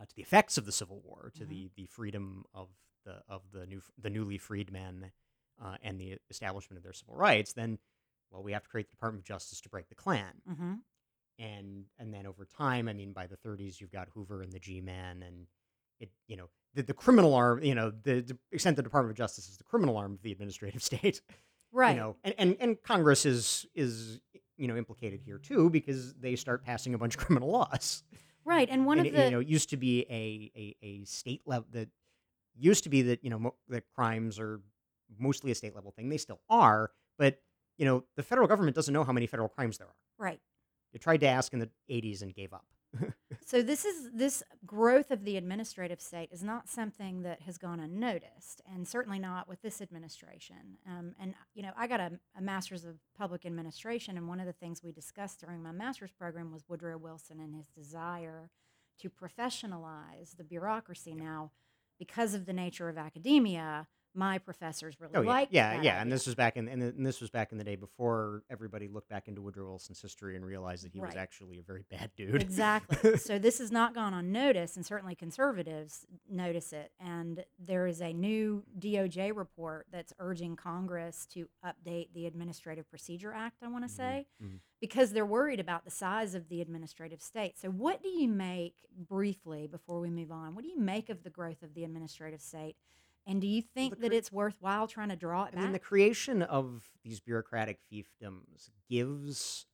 uh, 0.01 0.05
to 0.05 0.15
the 0.17 0.23
effects 0.23 0.59
of 0.59 0.67
the 0.67 0.73
Civil 0.73 1.01
War, 1.05 1.31
to 1.37 1.45
hmm 1.45 1.51
the 1.51 1.71
the 1.77 1.87
freedom 1.87 2.45
of 2.55 2.69
the 3.05 3.23
of 3.29 3.43
the 3.53 3.67
new 3.67 3.81
the 3.97 4.11
newly 4.11 4.39
freed 4.39 4.73
men 4.73 5.13
uh, 5.63 5.77
and 5.83 6.01
the 6.01 6.19
establishment 6.31 6.79
of 6.79 6.83
their 6.83 6.93
civil 6.93 7.15
rights. 7.15 7.53
Then, 7.53 7.79
well, 8.31 8.43
we 8.43 8.53
have 8.53 8.65
to 8.65 8.69
create 8.69 8.89
the 8.89 8.97
Department 8.97 9.23
of 9.23 9.27
Justice 9.27 9.61
to 9.61 9.69
break 9.69 9.89
the 9.89 9.95
Klan. 9.95 10.43
hmm 10.47 10.75
and 11.39 11.85
and 11.99 12.13
then 12.13 12.27
over 12.27 12.45
time, 12.45 12.89
I 12.89 12.93
mean, 12.93 13.13
by 13.13 13.27
the 13.27 13.37
30s, 13.37 13.81
you've 13.81 13.93
got 13.93 14.09
Hoover 14.15 14.43
and 14.43 14.53
the 14.53 14.59
G-men, 14.59 15.23
and 15.23 15.47
it, 15.99 16.11
you 16.29 16.37
know, 16.37 16.51
the, 16.75 16.83
the 16.83 16.93
criminal 16.95 17.35
arm, 17.35 17.63
you 17.63 17.75
know, 17.75 17.91
the, 17.91 18.21
the 18.21 18.37
extent 18.53 18.77
the 18.77 18.83
Department 18.83 19.13
of 19.13 19.17
Justice 19.17 19.49
is 19.49 19.57
the 19.57 19.65
criminal 19.65 19.97
arm 19.97 20.13
of 20.13 20.23
the 20.23 20.33
administrative 20.33 20.83
state, 20.91 21.23
right 21.73 21.93
you 21.93 21.97
know, 21.97 22.17
and, 22.25 22.35
and 22.39 22.57
and 22.61 22.83
Congress 22.83 23.25
is 23.25 23.67
is 23.75 24.21
you 24.61 24.69
know 24.69 24.77
implicated 24.77 25.21
here 25.25 25.39
too 25.39 25.71
because 25.71 26.15
they 26.15 26.37
start 26.37 26.65
passing 26.65 26.95
a 26.95 26.99
bunch 26.99 27.17
of 27.17 27.21
criminal 27.27 27.51
laws, 27.51 28.03
Right. 28.45 28.69
And 28.71 28.87
one 28.87 28.99
and 28.99 29.07
of 29.07 29.15
it, 29.15 29.25
you 29.27 29.31
know, 29.31 29.41
it 29.41 29.47
used 29.49 29.71
to 29.71 29.77
be 29.77 30.03
a 30.11 30.51
a, 30.57 30.77
a 30.87 31.05
state 31.05 31.43
level 31.47 31.67
that 31.73 31.89
used 32.59 32.85
to 32.85 32.91
be 32.91 33.03
that 33.03 33.25
you 33.25 33.31
know 33.31 33.39
mo- 33.39 33.57
that 33.69 33.85
crimes 33.95 34.39
are 34.39 34.61
mostly 35.19 35.51
a 35.51 35.55
state 35.55 35.75
level 35.75 35.91
thing. 35.93 36.09
They 36.09 36.19
still 36.19 36.41
are, 36.49 36.91
but 37.19 37.41
you 37.79 37.87
know, 37.87 38.05
the 38.17 38.23
federal 38.23 38.47
government 38.47 38.75
doesn't 38.77 38.93
know 38.93 39.05
how 39.05 39.12
many 39.12 39.27
federal 39.27 39.49
crimes 39.49 39.79
there 39.79 39.87
are. 39.89 39.95
right. 40.19 40.41
They 40.93 40.99
tried 40.99 41.21
to 41.21 41.27
ask 41.29 41.53
in 41.53 41.59
the 41.61 41.71
80s 41.89 42.23
and 42.23 42.35
gave 42.35 42.53
up. 42.53 42.67
So 43.50 43.62
this 43.62 43.85
is 43.85 44.11
this 44.14 44.44
growth 44.64 45.11
of 45.11 45.25
the 45.25 45.37
administrative 45.37 46.00
state 46.00 46.29
is 46.31 46.41
not 46.41 46.69
something 46.69 47.23
that 47.23 47.43
has 47.43 47.58
gone 47.58 47.81
unnoticed, 47.81 48.62
and 48.73 48.87
certainly 48.87 49.19
not 49.19 49.49
with 49.49 49.61
this 49.61 49.81
administration. 49.81 50.79
Um, 50.87 51.17
and 51.19 51.35
you 51.52 51.64
know, 51.64 51.73
I 51.76 51.88
got 51.88 51.99
a, 51.99 52.12
a 52.38 52.41
master's 52.41 52.85
of 52.85 53.00
public 53.19 53.44
administration, 53.44 54.17
and 54.17 54.29
one 54.29 54.38
of 54.38 54.47
the 54.47 54.52
things 54.52 54.85
we 54.85 54.93
discussed 54.93 55.41
during 55.41 55.64
my 55.64 55.73
master's 55.73 56.12
program 56.12 56.52
was 56.52 56.62
Woodrow 56.69 56.97
Wilson 56.97 57.41
and 57.41 57.56
his 57.56 57.67
desire 57.67 58.50
to 59.00 59.11
professionalize 59.11 60.37
the 60.37 60.44
bureaucracy. 60.44 61.17
Now, 61.17 61.50
because 61.99 62.35
of 62.35 62.47
the 62.47 62.52
nature 62.52 62.88
of 62.88 62.99
academia, 62.99 63.88
my 64.15 64.39
professors 64.39 64.97
really 65.01 65.12
Oh 65.15 65.23
yeah, 65.23 65.29
liked 65.29 65.53
yeah, 65.53 65.83
yeah. 65.83 66.03
And 66.03 66.11
this 66.11 66.27
was 66.27 66.35
back 66.35 66.57
in 66.57 66.67
and, 66.69 66.83
and 66.83 67.07
this 67.07 67.21
was 67.21 67.31
back 67.31 67.53
in 67.53 67.59
the 67.59 67.65
day 67.65 67.77
before 67.77 68.43
everybody 68.51 68.89
looked 68.89 69.09
back 69.09 69.29
into 69.29 69.41
Woodrow 69.41 69.67
Wilson's 69.69 70.01
history 70.01 70.37
and 70.37 70.45
realized 70.45 70.85
that 70.85 70.93
he 70.93 71.01
was 71.01 71.15
actually 71.17 71.59
a 71.59 71.62
very 71.62 71.85
bad 71.91 72.11
dude. 72.17 72.43
Exactly. 72.43 73.17
so 73.19 73.39
this 73.39 73.59
has 73.59 73.71
not 73.71 73.95
gone 73.95 74.12
unnoticed, 74.14 74.76
and 74.76 74.85
certainly 74.85 75.14
conservatives 75.14 76.07
notice 76.29 76.73
it. 76.73 76.90
And 76.99 77.45
there 77.59 77.87
is 77.87 78.00
a 78.00 78.12
new 78.12 78.64
DOJ 78.79 79.35
report 79.35 79.87
that's 79.93 80.12
urging 80.19 80.57
Congress 80.57 81.26
to 81.35 81.49
update 81.64 82.09
the 82.12 82.26
Administrative 82.26 82.88
Procedure 82.90 83.33
Act, 83.33 83.59
I 83.62 83.69
want 83.69 83.85
to 83.85 83.90
Mhm, 83.93 83.97
say, 83.97 84.26
mhm. 84.43 84.59
because 84.81 85.12
they're 85.12 85.25
worried 85.26 85.61
about 85.61 85.85
the 85.85 85.90
size 85.90 86.35
of 86.35 86.49
the 86.49 86.61
administrative 86.61 87.23
state. 87.23 87.59
So, 87.59 87.71
what 87.71 88.02
do 88.02 88.09
you 88.09 88.29
make, 88.29 88.75
briefly, 88.93 89.67
before 89.69 90.00
we 90.00 90.11
move 90.11 90.33
on, 90.33 90.55
what 90.55 90.62
do 90.64 90.69
you 90.71 90.79
make 90.81 91.09
of 91.11 91.23
the 91.23 91.31
growth 91.31 91.62
of 91.62 91.75
the 91.75 91.85
administrative 91.85 92.40
state? 92.40 92.76
And 93.27 93.41
do 93.41 93.47
you 93.47 93.62
think 93.62 93.97
the 93.97 94.09
that 94.09 94.12
it's 94.12 94.33
worthwhile 94.33 94.87
trying 94.87 95.11
to 95.11 95.17
draw 95.17 95.45
it 95.45 95.55
I 95.57 95.61
mean, 95.61 95.73
the 95.73 95.79
creation 95.79 96.43
of 96.43 96.83
these 97.05 97.21
bureaucratic 97.21 97.79
fiefdoms 97.93 98.71
gives 98.89 99.67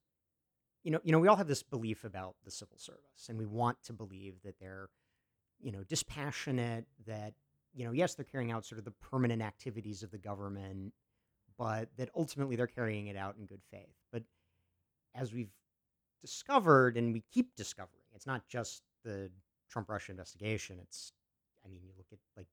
you 0.87 0.93
know, 0.93 1.01
you 1.03 1.11
know, 1.11 1.19
we 1.19 1.27
all 1.27 1.35
have 1.35 1.49
this 1.49 1.65
belief 1.65 2.05
about 2.05 2.37
the 2.45 2.51
civil 2.53 2.79
service, 2.79 3.29
and 3.29 3.37
we 3.37 3.45
want 3.45 3.83
to 3.83 3.93
believe 3.93 4.37
that 4.45 4.61
they're, 4.61 4.89
you 5.61 5.73
know, 5.73 5.83
dispassionate. 5.83 6.87
That 7.09 7.35
you 7.75 7.85
know, 7.85 7.91
yes, 7.91 8.15
they're 8.15 8.25
carrying 8.25 8.53
out 8.53 8.65
sort 8.65 8.79
of 8.79 8.85
the 8.85 8.93
permanent 8.93 9.43
activities 9.43 10.05
of 10.05 10.13
the 10.13 10.19
government, 10.19 10.93
but 11.59 11.89
that 11.97 12.09
ultimately 12.15 12.55
they're 12.55 12.69
carrying 12.69 13.09
it 13.09 13.17
out 13.17 13.37
in 13.37 13.47
good 13.47 13.63
faith. 13.71 13.97
But 14.13 14.23
as 15.15 15.33
we've 15.33 15.51
discovered, 16.21 16.97
and 16.97 17.13
we 17.13 17.25
keep 17.33 17.57
discovering, 17.57 18.05
it's 18.15 18.27
not 18.27 18.47
just 18.49 18.83
the 19.05 19.31
Trump 19.69 19.89
Russia 19.89 20.13
investigation. 20.13 20.79
It's, 20.81 21.13
I 21.65 21.69
mean, 21.69 21.81
you 21.83 21.91
look 21.97 22.07
at 22.13 22.19
like, 22.37 22.47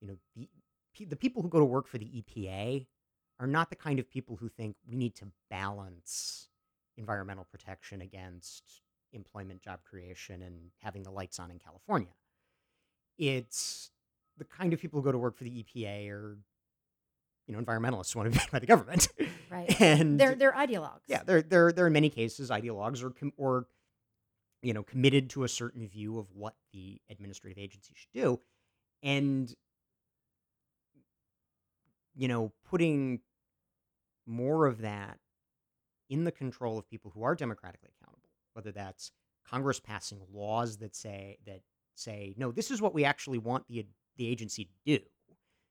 you 0.00 0.08
know, 0.08 0.16
the 0.34 0.48
the 1.06 1.16
people 1.16 1.40
who 1.42 1.48
go 1.48 1.58
to 1.58 1.64
work 1.64 1.86
for 1.86 1.98
the 1.98 2.06
EPA 2.22 2.86
are 3.38 3.46
not 3.46 3.70
the 3.70 3.76
kind 3.76 3.98
of 3.98 4.08
people 4.10 4.36
who 4.36 4.48
think 4.48 4.76
we 4.88 4.96
need 4.96 5.14
to 5.16 5.26
balance 5.50 6.48
environmental 6.98 7.46
protection 7.50 8.00
against 8.02 8.82
employment, 9.12 9.62
job 9.62 9.80
creation, 9.88 10.42
and 10.42 10.70
having 10.82 11.02
the 11.02 11.10
lights 11.10 11.38
on 11.38 11.50
in 11.50 11.58
California. 11.58 12.12
It's 13.18 13.90
the 14.38 14.44
kind 14.44 14.72
of 14.72 14.80
people 14.80 15.00
who 15.00 15.04
go 15.04 15.12
to 15.12 15.18
work 15.18 15.36
for 15.36 15.44
the 15.44 15.50
EPA 15.64 16.10
are, 16.10 16.38
you 17.46 17.54
know, 17.56 17.60
environmentalists 17.62 18.12
who 18.12 18.20
want 18.20 18.32
to 18.32 18.38
be 18.40 18.44
by 18.50 18.58
the 18.58 18.66
government, 18.66 19.08
Right. 19.50 19.80
and 19.80 20.18
They're, 20.18 20.34
they're 20.34 20.52
ideologues. 20.52 21.00
yeah, 21.06 21.22
they're 21.24 21.42
they're 21.42 21.72
they're 21.72 21.86
in 21.88 21.92
many 21.92 22.08
cases 22.10 22.50
ideologues 22.50 23.02
or 23.02 23.10
com- 23.10 23.32
or 23.36 23.66
you 24.62 24.72
know 24.72 24.82
committed 24.82 25.30
to 25.30 25.44
a 25.44 25.48
certain 25.48 25.86
view 25.88 26.18
of 26.18 26.26
what 26.34 26.54
the 26.72 27.00
administrative 27.10 27.58
agency 27.58 27.92
should 27.94 28.12
do, 28.12 28.40
and 29.02 29.54
you 32.14 32.28
know 32.28 32.52
putting 32.68 33.20
more 34.26 34.66
of 34.66 34.80
that 34.82 35.18
in 36.08 36.24
the 36.24 36.32
control 36.32 36.78
of 36.78 36.88
people 36.88 37.10
who 37.14 37.22
are 37.22 37.34
democratically 37.34 37.90
accountable 38.00 38.28
whether 38.54 38.72
that's 38.72 39.12
Congress 39.48 39.80
passing 39.80 40.20
laws 40.32 40.78
that 40.78 40.94
say 40.94 41.38
that 41.46 41.60
say 41.94 42.34
no, 42.36 42.52
this 42.52 42.70
is 42.70 42.80
what 42.82 42.94
we 42.94 43.04
actually 43.04 43.38
want 43.38 43.64
the 43.68 43.86
the 44.16 44.26
agency 44.26 44.64
to 44.64 44.70
do. 44.84 44.98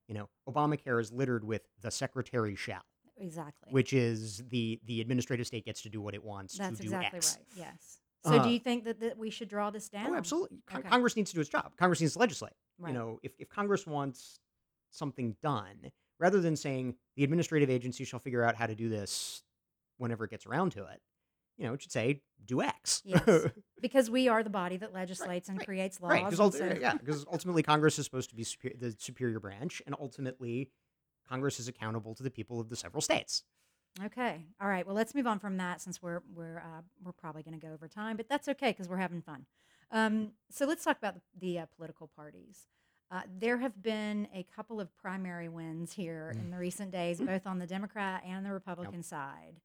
You 0.08 0.16
know, 0.16 0.30
Obamacare 0.48 1.00
is 1.00 1.12
littered 1.12 1.44
with 1.44 1.62
the 1.82 1.92
secretary 1.92 2.56
shall, 2.56 2.82
Exactly. 3.18 3.72
which 3.72 3.94
is 3.94 4.44
the 4.50 4.80
the 4.86 5.02
administrative 5.02 5.46
state 5.48 5.66
gets 5.66 5.82
to 5.84 5.90
do 5.90 6.02
what 6.02 6.14
it 6.16 6.24
wants 6.24 6.58
That's 6.58 6.78
to 6.78 6.82
do 6.84 6.88
exactly 6.88 7.18
X. 7.18 7.38
right. 7.38 7.46
Yes. 7.68 8.00
So 8.26 8.36
Uh, 8.38 8.44
do 8.44 8.50
you 8.50 8.60
think 8.60 8.84
that, 8.86 9.00
that 9.02 9.18
we 9.18 9.30
should 9.30 9.48
draw 9.50 9.70
this 9.70 9.88
down? 9.88 10.08
Oh, 10.08 10.16
absolutely. 10.16 10.62
Con- 10.66 10.80
Okay. 10.82 10.90
Congress 10.90 11.16
needs 11.16 11.30
to 11.32 11.36
do 11.36 11.42
its 11.42 11.50
job. 11.50 11.72
Congress 11.78 12.02
needs 12.02 12.14
to 12.14 12.20
legislate. 12.20 12.54
Right. 12.80 12.92
You 12.92 12.98
know, 13.00 13.20
if, 13.24 13.34
if 13.40 13.48
Congress 13.50 13.86
wants 13.88 14.40
something 14.90 15.36
done, 15.44 15.92
rather 16.20 16.42
than 16.42 16.56
saying 16.56 16.96
the 17.16 17.24
administrative 17.24 17.70
agency 17.70 18.04
shall 18.04 18.20
figure 18.20 18.44
out 18.44 18.56
how 18.56 18.68
to 18.68 18.76
do 18.76 18.90
this 18.90 19.44
whenever 19.98 20.26
it 20.26 20.32
gets 20.32 20.46
around 20.46 20.72
to 20.72 20.86
it, 20.86 21.02
you 21.58 21.66
know, 21.66 21.74
it 21.74 21.82
should 21.82 21.92
say 21.92 22.22
do 22.46 22.62
X. 22.62 23.02
Yes. 23.06 23.48
because 23.82 24.10
we 24.10 24.28
are 24.28 24.44
the 24.44 24.50
body 24.50 24.78
that 24.78 24.94
legislates 24.94 25.50
and 25.50 25.58
right, 25.58 25.66
creates 25.66 26.00
laws. 26.00 26.12
right? 26.12 26.30
Because 26.30 26.58
so- 26.58 26.78
yeah, 26.80 26.94
because 26.94 27.26
ultimately 27.32 27.64
Congress 27.64 28.00
is 28.00 28.06
supposed 28.06 28.30
to 28.30 28.36
be 28.36 28.44
super- 28.44 28.72
the 28.80 28.96
superior 28.98 29.40
branch, 29.40 29.82
and 29.86 29.96
ultimately 30.00 30.72
Congress 31.28 31.60
is 31.60 31.68
accountable 31.68 32.16
to 32.16 32.24
the 32.24 32.32
people 32.32 32.60
of 32.60 32.70
the 32.70 32.76
several 32.76 33.02
states. 33.02 33.44
Okay. 34.04 34.46
All 34.62 34.70
right. 34.70 34.86
Well, 34.86 34.96
let's 34.96 35.14
move 35.16 35.28
on 35.28 35.40
from 35.40 35.58
that 35.58 35.82
since 35.82 36.02
we're 36.02 36.22
we're 36.34 36.60
uh, 36.60 36.82
we're 37.04 37.12
probably 37.12 37.44
going 37.44 37.60
to 37.60 37.66
go 37.66 37.74
over 37.74 37.88
time, 37.88 38.18
but 38.18 38.30
that's 38.30 38.48
okay 38.48 38.70
because 38.70 38.88
we're 38.88 38.98
having 38.98 39.22
fun. 39.22 39.46
Um, 39.92 40.32
so 40.52 40.66
let's 40.66 40.84
talk 40.84 40.98
about 40.98 41.16
the, 41.16 41.22
the 41.40 41.60
uh, 41.60 41.66
political 41.76 42.10
parties. 42.16 42.68
Uh, 43.12 43.22
there 43.40 43.58
have 43.58 43.82
been 43.82 44.28
a 44.36 44.46
couple 44.56 44.80
of 44.80 44.96
primary 44.96 45.50
wins 45.50 45.92
here 45.94 46.32
in 46.40 46.52
the 46.52 46.58
recent 46.58 46.92
days, 46.92 47.20
both 47.20 47.48
on 47.48 47.58
the 47.58 47.66
Democrat 47.66 48.24
and 48.24 48.46
the 48.46 48.52
Republican 48.52 49.02
side, 49.02 49.60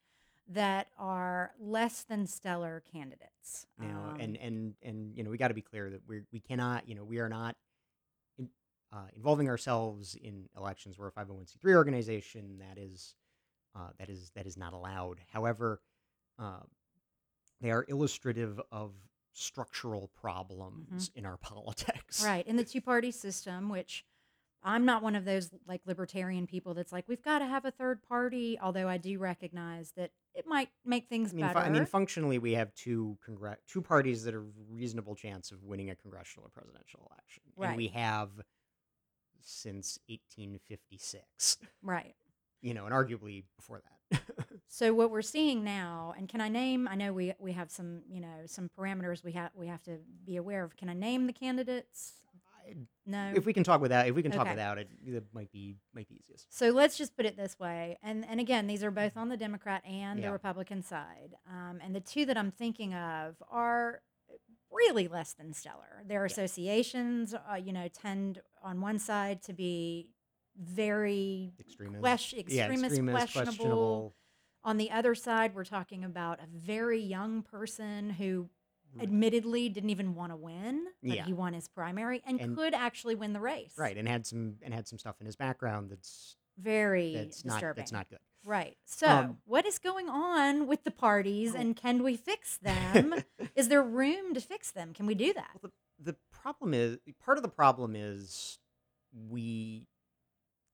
that 0.49 0.89
are 0.99 1.53
less 1.61 2.05
than 2.05 2.27
stellar 2.27 2.83
candidates. 2.91 3.67
Know, 3.79 3.87
Um, 3.87 4.21
and 4.21 4.37
and 4.37 4.75
and 4.83 5.17
you 5.17 5.23
know, 5.23 5.31
we 5.31 5.37
got 5.37 5.49
to 5.49 5.55
be 5.55 5.61
clear 5.61 5.91
that 5.91 6.01
we 6.09 6.23
we 6.33 6.41
cannot, 6.41 6.89
you 6.89 6.95
know, 6.95 7.05
we 7.05 7.19
are 7.19 7.29
not 7.29 7.55
in, 8.39 8.49
uh, 8.93 9.09
involving 9.15 9.51
ourselves 9.51 10.15
in 10.15 10.49
elections. 10.57 10.99
We're 10.99 11.09
a 11.09 11.13
five 11.13 11.27
hundred 11.27 11.37
one 11.37 11.47
c 11.47 11.59
three 11.61 11.75
organization 11.75 12.59
that 12.61 12.79
is 12.79 13.15
uh, 13.75 13.91
that 13.99 14.09
is 14.09 14.31
that 14.37 14.47
is 14.47 14.57
not 14.57 14.73
allowed. 14.73 15.21
However, 15.33 15.83
uh, 16.39 16.61
they 17.61 17.71
are 17.71 17.85
illustrative 17.89 18.59
of 18.73 18.93
structural 19.35 20.11
problems 20.21 21.11
mm-hmm. 21.11 21.19
in 21.19 21.27
our 21.27 21.37
politics. 21.43 22.25
Right. 22.25 22.47
In 22.47 22.57
the 22.57 22.65
two 22.65 22.81
party 22.81 23.11
system, 23.11 23.69
which 23.69 24.05
I'm 24.63 24.87
not 24.87 25.03
one 25.03 25.15
of 25.15 25.27
those 25.27 25.51
like 25.69 25.83
libertarian 25.87 26.47
people 26.47 26.73
that's 26.73 26.93
like, 26.93 27.05
we've 27.07 27.23
got 27.23 27.41
to 27.41 27.47
have 27.47 27.67
a 27.67 27.71
third 27.71 28.03
party, 28.03 28.59
although 28.61 28.89
I 28.89 28.97
do 28.97 29.19
recognize 29.19 29.93
that 29.97 30.11
it 30.35 30.47
might 30.47 30.71
make 30.85 31.09
things 31.09 31.33
I 31.33 31.37
mean, 31.37 31.49
fu- 31.49 31.55
better. 31.55 31.67
I 31.67 31.71
mean, 31.71 31.85
functionally, 31.85 32.39
we 32.39 32.53
have 32.53 32.75
two 32.75 33.19
congre- 33.29 33.57
two 33.69 33.83
parties 33.83 34.25
that 34.25 34.35
are 34.35 34.45
reasonable 34.71 35.15
chance 35.15 35.51
of 35.51 35.63
winning 35.63 35.91
a 35.91 35.95
congressional 35.97 36.47
or 36.47 36.51
presidential 36.51 37.07
election, 37.11 37.43
Right. 37.57 37.69
and 37.69 37.77
we 37.77 37.89
have 37.89 38.31
since 39.43 39.99
1856. 40.09 41.59
right. 41.83 42.15
You 42.65 42.73
know, 42.75 42.87
and 42.87 42.95
arguably 42.95 43.45
before 43.57 43.81
that. 44.11 44.21
So 44.67 44.93
what 44.93 45.13
we're 45.13 45.23
seeing 45.23 45.63
now, 45.63 46.15
and 46.19 46.29
can 46.29 46.41
I 46.41 46.49
name? 46.49 46.89
I 46.89 46.97
know 46.97 47.13
we 47.13 47.33
we 47.39 47.53
have 47.53 47.71
some 47.71 48.03
you 48.11 48.21
know 48.21 48.39
some 48.47 48.69
parameters 48.77 49.23
we 49.23 49.31
have 49.33 49.51
we 49.55 49.69
have 49.69 49.83
to 49.85 49.99
be 50.27 50.35
aware 50.37 50.65
of. 50.65 50.77
Can 50.77 50.89
I 50.89 50.95
name 50.95 51.27
the 51.29 51.33
candidates? 51.33 52.15
I- 52.67 52.75
No. 53.07 53.33
if 53.37 53.45
we 53.47 53.53
can 53.53 53.63
talk 53.63 53.81
without, 53.81 54.09
if 54.09 54.15
we 54.17 54.23
can 54.23 54.33
talk 54.33 54.41
Okay. 54.47 54.51
without 54.51 54.79
it, 54.79 54.89
it 55.07 55.25
might 55.33 55.53
be 55.53 55.77
might 55.95 56.09
be 56.09 56.17
easiest. 56.17 56.47
So 56.53 56.71
let's 56.71 56.97
just 56.99 57.15
put 57.17 57.25
it 57.27 57.37
this 57.37 57.57
way, 57.61 57.99
and 58.03 58.25
and 58.27 58.41
again, 58.41 58.67
these 58.67 58.83
are 58.83 58.91
both 58.91 59.17
on 59.17 59.29
the 59.29 59.37
Democrat 59.37 59.85
and 59.87 60.19
Yeah. 60.19 60.27
the 60.29 60.33
Republican 60.33 60.83
side, 60.83 61.35
um, 61.49 61.79
and 61.85 61.95
the 61.95 62.01
two 62.01 62.25
that 62.27 62.37
I'm 62.37 62.51
thinking 62.51 62.95
of 62.95 63.37
are 63.49 64.01
really 64.73 65.07
less 65.07 65.35
than 65.35 65.53
stellar. 65.53 66.03
Their 66.05 66.25
associations, 66.25 67.33
uh, 67.35 67.55
you 67.55 67.73
know, 67.73 67.87
tend 67.89 68.41
on 68.63 68.81
one 68.81 68.99
side 68.99 69.41
to 69.43 69.53
be 69.53 70.09
very 70.57 71.53
Extremist, 71.59 72.03
ques- 72.03 72.33
yeah, 72.49 72.65
extremist, 72.67 72.85
extremist, 72.97 73.33
questionable. 73.33 74.15
On 74.63 74.77
the 74.79 74.91
other 74.91 75.15
side, 75.15 75.55
we're 75.55 75.65
talking 75.65 76.05
about 76.05 76.41
a 76.41 76.47
very 76.47 77.01
young 77.01 77.43
person 77.43 78.11
who 78.11 78.49
admittedly 79.01 79.69
didn't 79.69 79.91
even 79.91 80.15
want 80.15 80.31
to 80.33 80.37
win, 80.37 80.87
but 81.03 81.17
Yeah. 81.17 81.25
he 81.25 81.33
won 81.33 81.53
his 81.53 81.69
primary 81.69 82.23
and, 82.25 82.41
And- 82.41 82.57
could 82.57 82.75
actually 82.75 83.15
win 83.17 83.33
the 83.33 83.41
race. 83.41 83.75
right, 83.77 83.97
and 83.97 84.07
had 84.09 84.27
some 84.27 84.59
and 84.63 84.73
had 84.73 84.87
some 84.89 84.99
stuff 84.99 85.17
in 85.21 85.27
his 85.27 85.37
background 85.37 85.91
that's 85.91 86.37
Very 86.57 87.15
that's 87.15 87.45
not 87.45 87.55
disturbing. 87.55 87.81
that's 87.83 87.93
not 87.93 88.09
good. 88.09 88.21
Right. 88.45 88.77
So, 88.85 89.09
Um, 89.09 89.39
what 89.47 89.65
is 89.67 89.79
going 89.79 90.09
on 90.09 90.67
with 90.67 90.85
the 90.85 90.91
parties 90.91 91.55
Oh. 91.55 91.59
and 91.59 91.75
can 91.77 92.03
we 92.03 92.17
fix 92.17 92.57
them? 92.63 93.15
is 93.57 93.69
there 93.69 93.83
room 93.83 94.33
to 94.35 94.41
fix 94.41 94.71
them? 94.71 94.95
Can 94.95 95.07
we 95.07 95.15
do 95.15 95.33
that? 95.33 95.59
Well, 95.61 95.73
the 95.99 96.13
the 96.13 96.19
problem 96.31 96.73
is 96.75 96.99
part 97.21 97.39
of 97.39 97.43
the 97.43 97.49
problem 97.49 97.97
is 97.97 98.59
we 99.13 99.89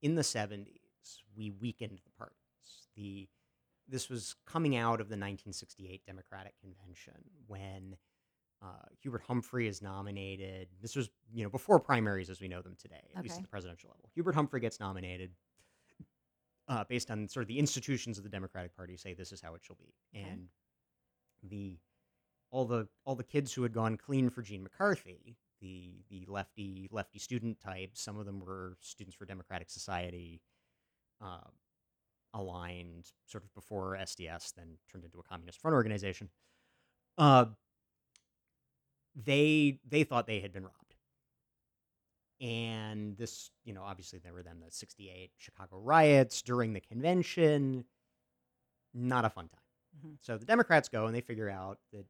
in 0.03 0.15
the 0.15 0.23
70s 0.23 0.67
we 1.37 1.51
weakened 1.51 2.01
the 2.05 2.11
parties. 2.19 2.37
The 2.97 3.29
this 3.89 4.09
was 4.09 4.37
coming 4.47 4.77
out 4.77 5.01
of 5.01 5.09
the 5.09 5.15
1968 5.17 6.03
Democratic 6.07 6.53
Convention 6.61 7.15
when 7.49 7.97
uh, 8.63 8.67
Hubert 9.01 9.23
Humphrey 9.27 9.67
is 9.67 9.83
nominated. 9.83 10.69
This 10.81 10.95
was 10.95 11.09
you 11.33 11.43
know 11.45 11.51
before 11.51 11.81
primaries 11.81 12.31
as 12.31 12.41
we 12.41 12.49
know 12.49 12.63
them 12.63 12.77
today, 12.81 13.11
at 13.17 13.23
least 13.23 13.37
at 13.37 13.43
the 13.43 13.49
presidential 13.49 13.91
level. 13.91 14.11
Hubert 14.15 14.35
Humphrey 14.35 14.61
gets 14.61 14.79
nominated. 14.81 15.31
Uh, 16.69 16.85
based 16.89 17.11
on 17.11 17.27
sort 17.29 17.43
of 17.43 17.49
the 17.49 17.59
institutions 17.59 18.17
of 18.17 18.23
the 18.23 18.31
Democratic 18.31 18.77
Party 18.77 18.97
say 18.97 19.13
this 19.13 19.33
is 19.33 19.41
how 19.41 19.55
it 19.57 19.61
shall 19.65 19.75
be, 19.77 19.93
Okay. 20.17 20.29
and 20.29 20.47
the 21.43 21.79
all 22.53 22.65
the 22.65 22.87
all 23.05 23.17
the 23.17 23.25
kids 23.25 23.53
who 23.53 23.65
had 23.65 23.73
gone 23.73 23.97
clean 23.97 24.31
for 24.31 24.41
Gene 24.43 24.63
McCarthy, 24.63 25.37
the 25.61 26.03
the 26.11 26.25
lefty 26.29 26.89
lefty 26.91 27.19
student 27.19 27.61
types. 27.61 28.01
Some 28.01 28.19
of 28.19 28.27
them 28.27 28.41
were 28.41 28.77
students 28.81 29.17
for 29.17 29.25
Democratic 29.27 29.71
Society, 29.71 30.43
uh, 31.21 31.49
aligned 32.35 33.13
sort 33.27 33.45
of 33.45 33.55
before 33.55 33.97
SDS, 33.97 34.53
then 34.55 34.79
turned 34.91 35.05
into 35.05 35.19
a 35.21 35.23
communist 35.23 35.61
front 35.61 35.75
organization. 35.75 36.31
Uh, 37.19 37.47
they 39.15 39.79
they 39.89 40.05
thought 40.05 40.27
they 40.27 40.41
had 40.41 40.53
been 40.53 40.65
robbed, 40.65 40.95
and 42.41 43.17
this 43.17 43.51
you 43.65 43.73
know 43.73 43.83
obviously 43.83 44.19
there 44.19 44.33
were 44.33 44.43
then 44.43 44.61
the 44.65 44.71
'68 44.71 45.31
Chicago 45.37 45.79
riots 45.79 46.43
during 46.43 46.73
the 46.73 46.81
convention. 46.81 47.85
Not 48.95 49.25
a 49.25 49.31
fun 49.31 49.49
time. 49.49 49.61
Mhm. 50.05 50.17
So 50.21 50.37
the 50.39 50.47
Democrats 50.47 50.89
go 50.89 51.07
and 51.07 51.15
they 51.15 51.21
figure 51.21 51.49
out 51.49 51.79
that 51.93 52.07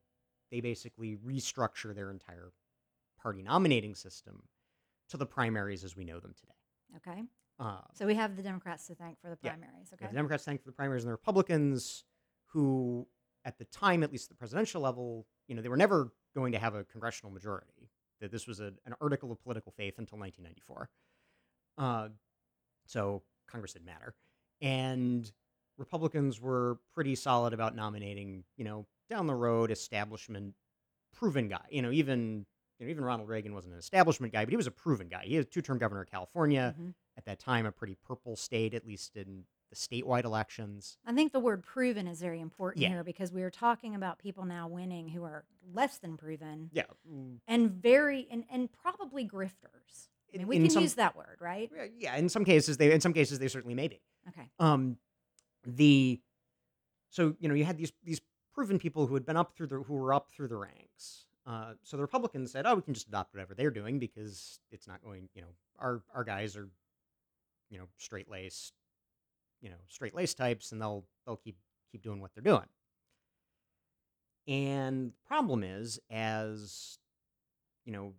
they 0.51 0.61
basically 0.61 1.17
restructure 1.17 1.95
their 1.95 2.11
entire 2.11 2.53
party 3.23 3.43
nominating 3.43 3.95
system 3.95 4.43
to 5.09 5.17
the 5.17 5.27
primaries 5.27 5.85
as 5.85 5.97
we 5.97 6.05
know 6.05 6.21
them 6.21 6.35
today. 6.39 6.53
Okay. 6.97 7.23
Uh, 7.59 7.81
So, 7.95 8.07
we 8.07 8.15
have 8.15 8.37
the 8.37 8.43
Democrats 8.43 8.87
to 8.87 8.95
thank 8.95 9.21
for 9.21 9.29
the 9.31 9.37
primaries. 9.37 9.89
you 9.91 9.95
Okay. 9.95 10.07
the 10.07 10.15
Democrats 10.15 10.45
thank 10.45 10.61
for 10.63 10.69
the 10.69 10.73
primaries 10.73 11.03
and 11.05 11.09
the 11.09 11.13
Republicans, 11.15 12.05
who 12.53 13.07
at 13.45 13.59
the 13.59 13.65
time, 13.67 14.03
at 14.03 14.11
least 14.13 14.27
at 14.27 14.31
the 14.31 14.39
presidential 14.39 14.81
level, 14.83 15.27
you 15.49 15.55
know, 15.55 15.63
they 15.63 15.69
were 15.69 15.77
never 15.77 16.13
going 16.35 16.53
to 16.53 16.59
have 16.59 16.75
a 16.75 16.85
congressional 16.85 17.33
majority. 17.33 17.91
That 18.21 18.31
this 18.31 18.47
was 18.47 18.61
a, 18.61 18.73
an 18.85 18.95
article 19.01 19.33
of 19.33 19.43
political 19.43 19.73
faith 19.73 19.95
until 19.99 20.19
1994. 20.19 20.91
Uh, 21.79 22.09
so 22.87 23.23
Congress 23.49 23.73
didn't 23.73 23.87
matter, 23.87 24.15
and 24.61 25.31
Republicans 25.79 26.39
were 26.41 26.79
pretty 26.93 27.15
solid 27.15 27.55
about 27.55 27.75
nominating, 27.75 28.45
you 28.59 28.65
know, 28.65 28.87
down 29.09 29.27
the 29.27 29.35
road 29.35 29.71
establishment 29.71 30.55
proven 31.15 31.49
guy. 31.49 31.65
You 31.71 31.81
know, 31.83 31.91
even 31.91 32.45
you 32.81 32.87
know, 32.87 32.91
even 32.91 33.05
Ronald 33.05 33.29
Reagan 33.29 33.53
wasn't 33.55 33.75
an 33.75 33.79
establishment 33.79 34.33
guy, 34.33 34.45
but 34.45 34.51
he 34.53 34.57
was 34.57 34.67
a 34.67 34.71
proven 34.71 35.09
guy. 35.09 35.25
He 35.27 35.37
was 35.37 35.47
two-term 35.47 35.79
governor 35.79 36.01
of 36.01 36.11
California 36.11 36.75
Mhm. 36.79 36.95
at 37.17 37.27
that 37.27 37.39
time, 37.39 37.67
a 37.67 37.73
pretty 37.73 37.95
purple 37.95 38.37
state, 38.37 38.73
at 38.75 38.87
least 38.87 39.17
in 39.17 39.45
the 39.69 39.77
statewide 39.77 40.25
elections. 40.25 40.99
I 41.05 41.13
think 41.15 41.33
the 41.33 41.39
word 41.41 41.63
proven 41.63 42.09
is 42.09 42.21
very 42.21 42.41
important 42.41 42.83
Yeah. 42.83 42.89
here 42.89 43.05
because 43.05 43.31
we 43.33 43.43
are 43.43 43.51
talking 43.51 43.95
about 43.95 44.19
people 44.19 44.45
now 44.47 44.67
winning 44.67 45.11
who 45.11 45.23
are 45.25 45.45
less 45.73 45.99
than 45.99 46.17
proven 46.17 46.71
Yeah, 46.73 46.87
and 47.47 47.71
very 47.71 48.27
and, 48.31 48.45
and 48.51 48.73
probably 48.73 49.29
grifters. 49.29 50.09
I 50.35 50.39
mean, 50.39 50.47
we 50.49 50.57
in 50.57 50.63
can 50.63 50.71
some- 50.71 50.83
use 50.83 50.95
that 50.95 51.15
word, 51.15 51.37
right? 51.41 51.71
yeah. 51.99 52.17
In 52.17 52.29
some 52.29 52.45
cases, 52.45 52.79
they 52.79 52.93
in 52.93 53.01
some 53.01 53.13
cases 53.13 53.39
they 53.39 53.49
certainly 53.49 53.75
may 53.75 53.89
be. 53.89 54.01
Okay. 54.29 54.51
Um, 54.59 54.99
the 55.65 56.21
so 57.11 57.37
you 57.39 57.49
know 57.49 57.55
you 57.55 57.65
had 57.65 57.77
these 57.77 57.93
these 58.03 58.21
proven 58.55 58.79
people 58.79 59.07
who 59.07 59.15
had 59.15 59.25
been 59.27 59.37
up 59.37 59.55
through 59.55 59.67
the 59.69 59.83
who 59.83 59.95
were 59.95 60.13
up 60.15 60.31
through 60.31 60.49
the 60.49 60.57
ranks. 60.57 61.27
Uh, 61.47 61.73
so 61.83 61.97
the 61.97 62.03
Republicans 62.03 62.53
said, 62.53 62.67
"Oh, 62.67 62.75
we 62.75 62.83
can 62.83 62.95
just 62.95 63.09
adopt 63.09 63.35
whatever 63.35 63.55
they're 63.55 63.71
doing 63.71 63.99
because 63.99 64.61
it's 64.71 64.87
not 64.87 65.03
going. 65.03 65.29
You 65.35 65.43
know, 65.43 65.49
our 65.79 66.03
our 66.15 66.25
guys 66.25 66.57
are, 66.57 66.69
you 67.71 67.79
know, 67.79 67.87
straight 67.97 68.31
laced, 68.31 68.75
you 69.61 69.71
know, 69.71 69.77
straight 69.89 70.15
laced 70.15 70.37
types, 70.37 70.73
and 70.73 70.81
they'll 70.81 71.05
they'll 71.27 71.37
keep 71.37 71.57
keep 71.91 72.03
doing 72.03 72.21
what 72.21 72.33
they're 72.35 72.43
doing." 72.43 72.67
And 74.47 75.09
the 75.11 75.29
problem 75.29 75.63
is, 75.63 75.99
as 76.11 76.99
you 77.85 77.93
know, 77.93 78.15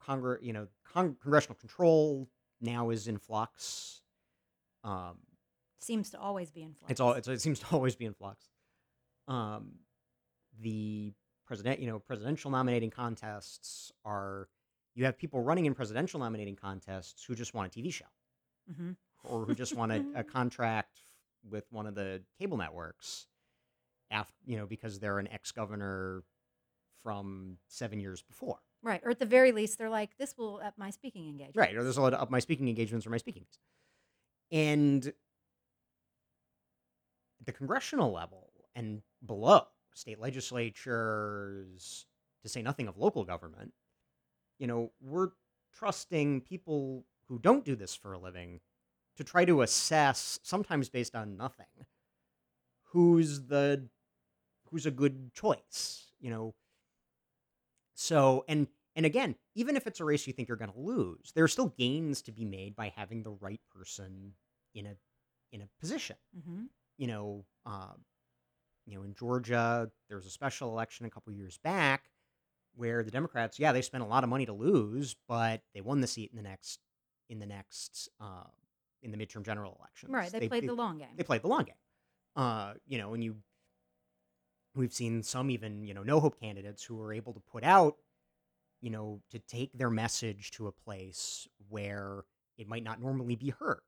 Congress, 0.00 0.40
you 0.42 0.52
know, 0.52 0.66
con- 0.92 1.16
congressional 1.20 1.56
control 1.56 2.28
now 2.60 2.90
is 2.90 3.06
in 3.08 3.18
flux. 3.18 4.00
Um, 4.84 5.18
Seems 5.78 6.10
to 6.10 6.18
always 6.18 6.50
be 6.50 6.62
in 6.62 6.72
flux. 6.74 6.90
it's 6.90 7.00
all 7.00 7.12
it's, 7.12 7.28
it 7.28 7.40
seems 7.40 7.58
to 7.60 7.66
always 7.72 7.96
be 7.96 8.06
in 8.06 8.14
flux. 8.14 8.48
Um, 9.28 9.72
the 10.60 11.12
president, 11.46 11.80
you 11.80 11.86
know, 11.86 11.98
presidential 11.98 12.50
nominating 12.50 12.90
contests 12.90 13.92
are 14.04 14.48
you 14.94 15.04
have 15.04 15.18
people 15.18 15.40
running 15.42 15.66
in 15.66 15.74
presidential 15.74 16.18
nominating 16.20 16.56
contests 16.56 17.24
who 17.24 17.34
just 17.34 17.54
want 17.54 17.74
a 17.74 17.80
TV 17.80 17.92
show 17.92 18.06
hmm 18.74 18.92
or 19.24 19.44
who 19.44 19.54
just 19.54 19.74
want 19.74 19.90
a, 19.92 20.04
a 20.14 20.22
contract 20.38 21.00
with 21.48 21.64
one 21.70 21.86
of 21.86 21.94
the 21.94 22.22
cable 22.38 22.56
networks 22.56 23.26
after 24.10 24.34
you 24.44 24.56
know 24.56 24.66
because 24.66 24.98
they're 24.98 25.18
an 25.18 25.28
ex-governor 25.32 26.22
from 27.02 27.56
seven 27.68 28.00
years 28.00 28.22
before 28.22 28.58
Right. 28.82 29.00
Or 29.02 29.10
at 29.10 29.18
the 29.18 29.26
very 29.26 29.50
least, 29.50 29.78
they're 29.78 29.90
like, 29.90 30.16
this 30.16 30.36
will 30.38 30.60
up 30.64 30.74
my 30.76 30.90
speaking 30.90 31.26
engagement. 31.28 31.56
right 31.56 31.74
or 31.74 31.82
there's 31.82 31.96
a 31.96 32.02
lot 32.02 32.14
of 32.14 32.20
up 32.20 32.30
my 32.30 32.38
speaking 32.38 32.68
engagements 32.68 33.04
or 33.06 33.10
my 33.10 33.16
speaking 33.16 33.46
and 34.52 35.12
the 37.44 37.52
congressional 37.52 38.12
level 38.12 38.50
and 38.74 39.02
below 39.24 39.66
state 39.96 40.20
legislatures 40.20 42.06
to 42.42 42.48
say 42.48 42.62
nothing 42.62 42.88
of 42.88 42.98
local 42.98 43.24
government 43.24 43.72
you 44.58 44.66
know 44.66 44.92
we're 45.00 45.30
trusting 45.74 46.40
people 46.42 47.04
who 47.28 47.38
don't 47.38 47.64
do 47.64 47.76
this 47.76 47.94
for 47.94 48.12
a 48.12 48.18
living 48.18 48.60
to 49.16 49.24
try 49.24 49.44
to 49.44 49.62
assess 49.62 50.38
sometimes 50.42 50.88
based 50.88 51.14
on 51.16 51.36
nothing 51.36 51.66
who's 52.92 53.46
the 53.46 53.88
who's 54.70 54.86
a 54.86 54.90
good 54.90 55.32
choice 55.34 56.12
you 56.20 56.30
know? 56.30 56.54
So 57.94 58.44
and 58.48 58.68
and 58.94 59.06
again 59.06 59.36
even 59.54 59.76
if 59.76 59.86
it's 59.86 60.00
a 60.00 60.04
race 60.04 60.26
you 60.26 60.32
think 60.32 60.48
you're 60.48 60.56
going 60.56 60.72
to 60.72 60.78
lose 60.78 61.32
there 61.34 61.44
are 61.44 61.48
still 61.48 61.68
gains 61.78 62.22
to 62.22 62.32
be 62.32 62.44
made 62.44 62.76
by 62.76 62.92
having 62.94 63.22
the 63.22 63.32
right 63.32 63.60
person 63.74 64.34
in 64.74 64.86
a 64.86 64.96
in 65.52 65.62
a 65.62 65.68
position 65.80 66.16
hmm 66.44 66.64
you 66.98 67.06
know 67.06 67.44
uh, 67.64 67.92
you 68.86 68.96
know 68.96 69.02
in 69.02 69.14
georgia 69.14 69.90
there 70.08 70.16
was 70.16 70.26
a 70.26 70.30
special 70.30 70.70
election 70.70 71.06
a 71.06 71.10
couple 71.10 71.32
years 71.32 71.58
back 71.58 72.04
where 72.74 73.02
the 73.02 73.10
democrats 73.10 73.58
yeah 73.58 73.72
they 73.72 73.82
spent 73.82 74.02
a 74.02 74.06
lot 74.06 74.24
of 74.24 74.30
money 74.30 74.46
to 74.46 74.52
lose 74.52 75.16
but 75.28 75.62
they 75.74 75.80
won 75.80 76.00
the 76.00 76.06
seat 76.06 76.30
in 76.30 76.36
the 76.36 76.48
next 76.48 76.80
in 77.28 77.38
the 77.38 77.46
next 77.46 78.08
uh, 78.20 78.44
in 79.02 79.10
the 79.10 79.16
midterm 79.16 79.44
general 79.44 79.76
elections 79.80 80.12
Right. 80.12 80.30
They, 80.30 80.48
played 80.48 80.68
the 80.68 80.74
long 80.74 80.98
game. 80.98 81.08
they 81.16 81.24
played 81.24 81.42
the 81.42 81.48
long 81.48 81.64
game. 81.64 81.74
Uh, 82.34 82.74
you 82.86 82.98
know, 82.98 83.14
and 83.14 83.24
you 83.24 83.36
we've 84.74 84.92
seen 84.92 85.22
some 85.22 85.50
even, 85.50 85.84
you 85.84 85.94
know, 85.94 86.02
no 86.02 86.20
hope 86.20 86.38
candidates 86.40 86.84
who 86.84 86.96
were 86.96 87.12
able 87.12 87.32
to 87.32 87.40
put 87.40 87.64
out, 87.64 87.96
you 88.80 88.90
know, 88.90 89.20
to 89.30 89.38
take 89.38 89.72
their 89.72 89.90
message 89.90 90.50
to 90.52 90.66
a 90.66 90.72
place 90.72 91.48
where 91.68 92.24
it 92.58 92.68
might 92.68 92.84
not 92.84 93.00
normally 93.00 93.36
be 93.36 93.50
heard. 93.58 93.80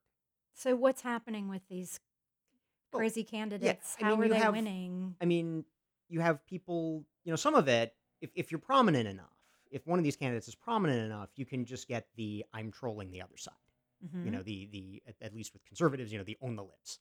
So 0.54 0.74
what's 0.74 1.02
happening 1.02 1.48
with 1.48 1.62
these 1.68 2.00
crazy 2.92 3.24
candidates? 3.24 3.96
I 4.00 4.04
How 4.04 4.16
mean, 4.16 4.24
are 4.30 4.34
they 4.34 4.40
have- 4.40 4.52
winning? 4.54 5.14
I 5.20 5.24
mean, 5.24 5.64
you 6.08 6.20
have 6.20 6.44
people, 6.46 7.04
you 7.24 7.32
know, 7.32 7.36
some 7.36 7.54
of 7.54 7.68
it, 7.68 7.94
if, 8.20 8.30
if 8.34 8.50
you're 8.50 8.58
prominent 8.60 9.06
enough, 9.08 9.26
if 9.70 9.86
one 9.86 9.98
of 9.98 10.04
these 10.04 10.16
candidates 10.16 10.48
is 10.48 10.54
prominent 10.54 11.00
enough, 11.04 11.28
you 11.36 11.44
can 11.44 11.64
just 11.64 11.86
get 11.88 12.06
the 12.16 12.44
I'm 12.54 12.70
trolling 12.72 13.10
the 13.10 13.20
other 13.22 13.36
side. 13.36 13.54
Mhm. 14.06 14.24
You 14.24 14.30
know, 14.30 14.42
the 14.42 14.66
the 14.72 15.02
at, 15.06 15.14
at 15.20 15.34
least 15.34 15.52
with 15.52 15.64
conservatives, 15.66 16.10
you 16.12 16.18
know, 16.18 16.24
the 16.24 16.38
own 16.40 16.56
the 16.56 16.62
libs. 16.62 17.00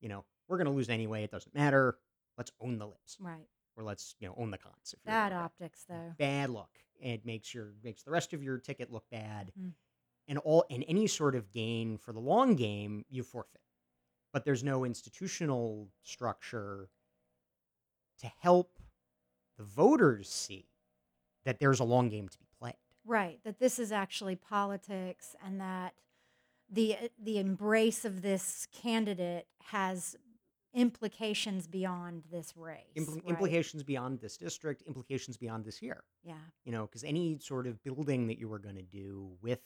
You 0.00 0.08
know, 0.08 0.24
we're 0.48 0.58
gonna 0.58 0.72
lose 0.72 0.88
anyway, 0.88 1.22
it 1.22 1.30
doesn't 1.30 1.54
matter. 1.54 1.98
Let's 2.36 2.50
own 2.60 2.78
the 2.78 2.86
libs. 2.86 3.16
right. 3.20 3.46
Or 3.76 3.84
let's, 3.84 4.16
you 4.18 4.26
know, 4.28 4.34
own 4.36 4.50
the 4.50 4.58
cons. 4.58 4.94
Bad 5.06 5.32
optics, 5.32 5.84
though. 5.88 6.12
bad 6.18 6.50
look. 6.50 6.68
It 7.00 7.24
makes 7.24 7.54
your 7.54 7.72
makes 7.82 8.02
the 8.02 8.10
rest 8.10 8.32
of 8.34 8.42
your 8.42 8.58
ticket 8.58 8.90
look 8.90 9.08
bad. 9.10 9.52
Mm. 9.58 9.72
And 10.28 10.38
all 10.38 10.64
and 10.70 10.84
any 10.88 11.06
sort 11.06 11.34
of 11.34 11.50
gain 11.52 11.96
for 11.98 12.12
the 12.12 12.20
long 12.20 12.54
game, 12.56 13.04
you 13.08 13.22
forfeit. 13.22 13.60
But 14.32 14.44
there's 14.44 14.64
no 14.64 14.84
institutional 14.84 15.88
structure 16.02 16.88
to 18.20 18.26
help 18.40 18.78
the 19.58 19.64
voters 19.64 20.28
see 20.30 20.66
that 21.44 21.58
there's 21.58 21.80
a 21.80 21.84
long 21.84 22.08
game 22.08 22.28
to 22.28 22.38
be 22.38 22.46
played. 22.58 22.74
Right. 23.04 23.40
That 23.44 23.58
this 23.58 23.78
is 23.78 23.92
actually 23.92 24.36
politics, 24.36 25.34
and 25.44 25.60
that 25.60 25.94
the 26.70 26.94
uh, 26.94 27.08
the 27.22 27.38
embrace 27.38 28.04
of 28.04 28.22
this 28.22 28.66
candidate 28.72 29.46
has 29.64 30.16
implications 30.74 31.66
beyond 31.66 32.22
this 32.30 32.54
race. 32.56 32.78
Impl- 32.96 33.16
right? 33.16 33.24
Implications 33.26 33.82
beyond 33.82 34.20
this 34.20 34.36
district, 34.36 34.82
implications 34.86 35.36
beyond 35.36 35.64
this 35.64 35.82
year. 35.82 36.04
Yeah. 36.24 36.34
you 36.64 36.72
know, 36.72 36.86
because 36.86 37.04
any 37.04 37.38
sort 37.38 37.66
of 37.66 37.82
building 37.82 38.28
that 38.28 38.38
you 38.38 38.48
were 38.48 38.58
going 38.58 38.76
to 38.76 38.82
do 38.82 39.32
with, 39.42 39.60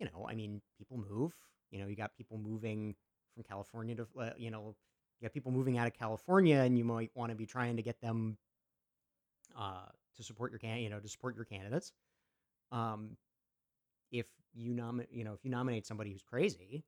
you 0.00 0.06
know, 0.06 0.26
I 0.28 0.34
mean, 0.34 0.60
people 0.76 0.98
move. 0.98 1.34
You 1.70 1.80
know, 1.80 1.86
you 1.86 1.96
got 1.96 2.16
people 2.16 2.38
moving 2.38 2.94
from 3.36 3.44
California 3.44 3.96
to, 3.96 4.08
uh, 4.20 4.30
you 4.38 4.50
know, 4.50 4.76
you 5.20 5.26
got 5.28 5.34
people 5.34 5.52
moving 5.52 5.78
out 5.78 5.86
of 5.86 5.94
California, 5.94 6.58
and 6.58 6.78
you 6.78 6.84
might 6.84 7.12
want 7.14 7.30
to 7.30 7.36
be 7.36 7.46
trying 7.46 7.76
to 7.76 7.82
get 7.82 8.00
them 8.00 8.38
uh, 9.58 9.86
to 10.16 10.24
support 10.24 10.52
your 10.52 10.58
can, 10.58 10.78
you 10.78 10.90
know, 10.90 11.00
to 11.00 11.08
support 11.08 11.36
your 11.36 11.44
candidates. 11.44 11.92
Um, 12.72 13.16
if 14.12 14.26
you 14.54 14.72
nominate, 14.74 15.10
you 15.12 15.24
know, 15.24 15.34
if 15.34 15.44
you 15.44 15.50
nominate 15.50 15.86
somebody 15.86 16.12
who's 16.12 16.22
crazy, 16.22 16.84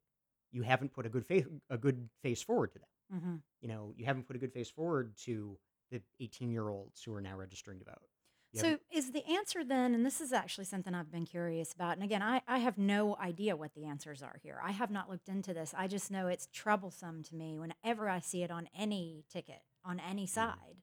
you 0.52 0.62
haven't 0.62 0.92
put 0.94 1.06
a 1.06 1.10
good 1.10 1.26
face 1.26 1.46
a 1.70 1.78
good 1.78 2.08
face 2.22 2.42
forward 2.42 2.72
to 2.72 2.80
them. 2.80 3.20
hmm 3.20 3.36
You 3.62 3.68
know, 3.68 3.92
you 3.96 4.06
haven't 4.06 4.26
put 4.26 4.36
a 4.36 4.40
good 4.40 4.52
face 4.52 4.70
forward 4.70 5.16
to 5.24 5.58
the 5.90 6.02
18 6.20 6.52
year 6.52 6.68
olds 6.68 7.02
who 7.02 7.14
are 7.14 7.22
now 7.22 7.36
registering 7.36 7.80
to 7.80 7.86
vote. 7.86 8.08
You 8.52 8.60
So 8.60 8.78
is 8.90 9.12
the 9.12 9.24
answer 9.26 9.62
then, 9.62 9.94
and 9.94 10.06
this 10.06 10.20
is 10.20 10.32
actually 10.32 10.64
something 10.64 10.94
I've 10.94 11.10
been 11.12 11.26
curious 11.26 11.72
about, 11.74 11.94
and 11.96 12.02
again, 12.02 12.22
I, 12.22 12.40
I 12.48 12.58
have 12.58 12.78
no 12.78 13.14
idea 13.16 13.56
what 13.56 13.74
the 13.74 13.84
answers 13.84 14.22
are 14.22 14.38
here. 14.42 14.58
I 14.64 14.70
have 14.72 14.90
not 14.90 15.10
looked 15.10 15.28
into 15.28 15.52
this. 15.52 15.74
I 15.76 15.86
just 15.86 16.10
know 16.10 16.28
it's 16.28 16.48
troublesome 16.52 17.22
to 17.24 17.34
me 17.34 17.58
whenever 17.58 18.08
I 18.08 18.20
see 18.20 18.42
it 18.42 18.50
on 18.50 18.68
any 18.76 19.24
ticket, 19.30 19.60
on 19.84 20.00
any 20.00 20.24
Mm. 20.24 20.30
side. 20.30 20.76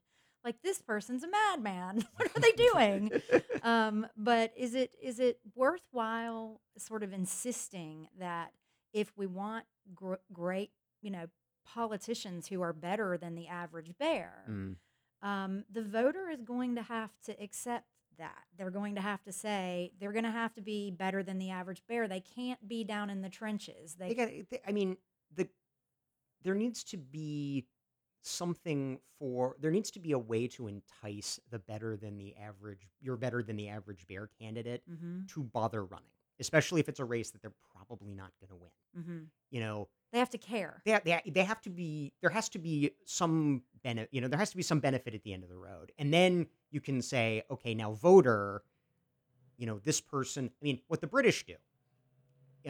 Like 0.44 0.62
this 0.62 0.80
person's 0.80 1.24
a 1.24 1.28
madman. 1.28 2.06
what 2.16 2.30
are 2.36 2.40
they 2.40 2.52
doing? 2.52 3.10
um, 3.64 4.06
but 4.16 4.52
is 4.56 4.76
it 4.76 4.94
is 5.02 5.18
it 5.18 5.40
worthwhile 5.56 6.60
sort 6.78 7.02
of 7.02 7.12
insisting 7.12 8.06
that 8.20 8.52
if 8.92 9.10
we 9.16 9.26
want 9.26 9.64
gr- 9.92 10.14
great, 10.32 10.70
you 11.02 11.10
know, 11.10 11.26
politicians 11.66 12.46
who 12.46 12.62
are 12.62 12.72
better 12.72 13.18
than 13.18 13.34
the 13.34 13.48
average 13.48 13.90
bear, 13.98 14.44
Mm. 14.48 14.76
Um, 15.22 15.64
the 15.72 15.82
voter 15.82 16.28
is 16.30 16.42
going 16.42 16.76
to 16.76 16.82
have 16.82 17.10
to 17.24 17.42
accept 17.42 17.86
that. 18.18 18.44
They're 18.56 18.70
going 18.70 18.94
to 18.94 19.00
have 19.00 19.22
to 19.24 19.32
say 19.32 19.92
they're 20.00 20.12
going 20.12 20.24
to 20.24 20.30
have 20.30 20.54
to 20.54 20.62
be 20.62 20.90
better 20.90 21.22
than 21.22 21.38
the 21.38 21.50
average 21.50 21.82
bear. 21.88 22.08
They 22.08 22.20
can't 22.20 22.66
be 22.66 22.84
down 22.84 23.10
in 23.10 23.22
the 23.22 23.28
trenches. 23.28 23.94
They, 23.94 24.08
They 24.08 24.14
got. 24.14 24.28
They, 24.50 24.60
I 24.66 24.72
mean, 24.72 24.96
the 25.34 25.48
there 26.42 26.54
needs 26.54 26.84
to 26.84 26.96
be 26.96 27.66
something 28.22 28.98
for 29.18 29.56
there 29.60 29.70
needs 29.70 29.90
to 29.92 30.00
be 30.00 30.12
a 30.12 30.18
way 30.18 30.48
to 30.48 30.66
entice 30.66 31.38
the 31.50 31.58
better 31.60 31.96
than 31.96 32.18
the 32.18 32.34
average 32.36 32.88
you're 33.00 33.16
better 33.16 33.42
than 33.42 33.56
the 33.56 33.68
average 33.68 34.06
bear 34.08 34.28
candidate 34.40 34.82
hmm 34.88 35.20
to 35.28 35.42
bother 35.44 35.84
running 35.84 36.10
especially 36.40 36.80
if 36.80 36.88
it's 36.88 37.00
a 37.00 37.04
race 37.04 37.30
that 37.30 37.40
they're 37.40 37.52
probably 37.74 38.14
not 38.14 38.30
going 38.40 38.48
to 38.50 38.56
win 38.56 39.04
hmm 39.04 39.24
you 39.50 39.60
know 39.60 39.88
they 40.16 40.20
have 40.20 40.30
to 40.30 40.38
care. 40.38 40.80
they, 40.86 40.98
they, 41.04 41.20
they 41.30 41.44
have 41.44 41.60
to 41.60 41.68
be 41.68 42.10
there 42.22 42.30
has 42.30 42.48
to 42.48 42.58
be 42.58 42.90
some 43.04 43.62
benefit 43.84 44.08
you 44.12 44.22
know 44.22 44.28
there 44.28 44.38
has 44.38 44.50
to 44.50 44.56
be 44.56 44.62
some 44.62 44.80
benefit 44.80 45.14
at 45.14 45.22
the 45.22 45.34
end 45.34 45.42
of 45.42 45.50
the 45.50 45.56
road. 45.56 45.92
And 45.98 46.12
then 46.12 46.46
you 46.70 46.80
can 46.80 47.02
say 47.02 47.42
okay 47.50 47.74
now 47.74 47.92
voter 47.92 48.62
you 49.58 49.66
know 49.66 49.78
this 49.84 50.00
person 50.00 50.50
i 50.62 50.64
mean 50.64 50.80
what 50.88 51.02
the 51.02 51.06
british 51.06 51.44
do 51.44 51.54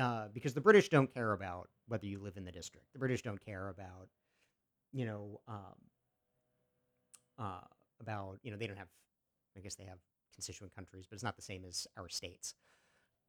uh, 0.00 0.26
because 0.34 0.54
the 0.54 0.60
british 0.60 0.88
don't 0.88 1.12
care 1.14 1.32
about 1.32 1.68
whether 1.86 2.06
you 2.06 2.18
live 2.18 2.36
in 2.36 2.44
the 2.44 2.52
district. 2.52 2.92
The 2.92 2.98
british 2.98 3.22
don't 3.22 3.42
care 3.44 3.68
about 3.68 4.08
you 4.92 5.06
know 5.06 5.40
um, 5.46 5.78
uh, 7.38 7.66
about 8.00 8.38
you 8.42 8.50
know 8.50 8.56
they 8.56 8.66
don't 8.66 8.76
have 8.76 8.88
i 9.56 9.60
guess 9.60 9.76
they 9.76 9.84
have 9.84 9.98
constituent 10.34 10.74
countries 10.74 11.06
but 11.08 11.14
it's 11.14 11.22
not 11.22 11.36
the 11.36 11.42
same 11.42 11.64
as 11.64 11.86
our 11.96 12.08
states 12.08 12.54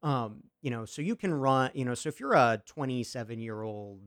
um, 0.02 0.42
you 0.62 0.70
know, 0.70 0.84
so 0.84 1.02
you 1.02 1.16
can 1.16 1.32
run, 1.32 1.70
you 1.74 1.84
know, 1.84 1.94
so 1.94 2.08
if 2.08 2.20
you're 2.20 2.34
a 2.34 2.62
27 2.66 3.40
year 3.40 3.62
old 3.62 4.00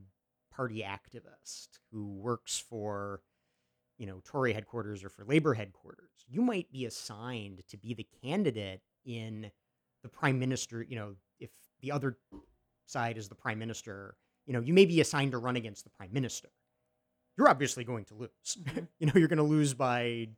party 0.54 0.84
activist 0.88 1.68
who 1.92 2.08
works 2.14 2.58
for, 2.60 3.22
you 3.98 4.06
know, 4.06 4.22
Tory 4.24 4.54
headquarters 4.54 5.04
or 5.04 5.10
for 5.10 5.26
labor 5.26 5.54
headquarters, 5.54 6.10
you 6.28 6.42
might 6.42 6.72
be 6.72 6.86
assigned 6.86 7.62
to 7.70 7.78
be 7.78 7.94
the 7.94 8.08
candidate 8.24 8.82
in 9.06 9.52
the 10.04 10.10
prime 10.10 10.40
minister, 10.40 10.82
you 10.82 10.96
know, 10.96 11.16
if 11.40 11.52
the 11.82 11.92
other 11.92 12.18
side 12.86 13.18
is 13.18 13.30
the 13.30 13.36
prime 13.36 13.60
minister, 13.60 14.16
you 14.46 14.54
know, 14.54 14.60
you 14.60 14.74
may 14.74 14.86
be 14.86 15.02
assigned 15.02 15.32
to 15.32 15.38
run 15.38 15.56
against 15.56 15.84
the 15.84 15.90
prime 15.92 16.12
minister. 16.12 16.50
You're 17.38 17.50
obviously 17.50 17.84
going 17.84 18.06
to 18.06 18.16
lose. 18.16 18.30
Mhm. 18.60 18.88
you 19.00 19.08
know, 19.08 19.14
you're 19.16 19.28
going 19.28 19.38
to 19.38 19.44
lose 19.44 19.74
by, 19.74 20.30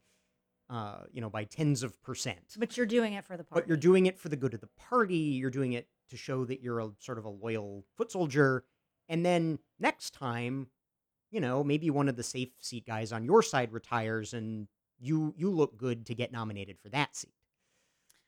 uh, 0.70 1.00
you 1.12 1.22
know, 1.22 1.30
by 1.30 1.44
tens 1.44 1.84
of 1.84 2.02
percent 2.02 2.56
But 2.58 2.78
you're 2.78 2.86
doing 2.86 3.14
it 3.14 3.26
for 3.26 3.38
the 3.38 3.44
party. 3.44 3.62
but 3.62 3.68
you're 3.68 3.78
doing 3.78 4.06
it 4.06 4.18
for 4.18 4.30
the 4.30 4.38
good 4.38 4.54
of 4.54 4.62
the 4.62 4.70
party. 4.78 5.16
You're 5.16 5.50
doing 5.52 5.74
it 5.74 5.88
to 6.10 6.18
show 6.18 6.46
that 6.46 6.62
you're 6.62 6.80
a 6.80 6.90
sort 7.00 7.18
of 7.18 7.26
a 7.26 7.30
loyal 7.30 7.86
foot 7.98 8.12
soldier. 8.12 8.64
And 9.10 9.26
then 9.26 9.60
next 9.80 10.12
time, 10.14 10.68
you 11.32 11.42
know, 11.42 11.64
maybe 11.64 11.90
one 11.90 12.08
of 12.10 12.16
the 12.16 12.24
safe 12.24 12.50
seat 12.60 12.86
guys 12.86 13.12
on 13.12 13.26
your 13.26 13.42
side 13.42 13.74
retires, 13.74 14.34
and 14.34 14.68
you 15.00 15.34
you 15.38 15.50
look 15.50 15.78
good 15.78 16.06
to 16.06 16.16
get 16.16 16.32
nominated 16.32 16.80
for 16.80 16.90
that 16.90 17.16
seat. 17.16 17.34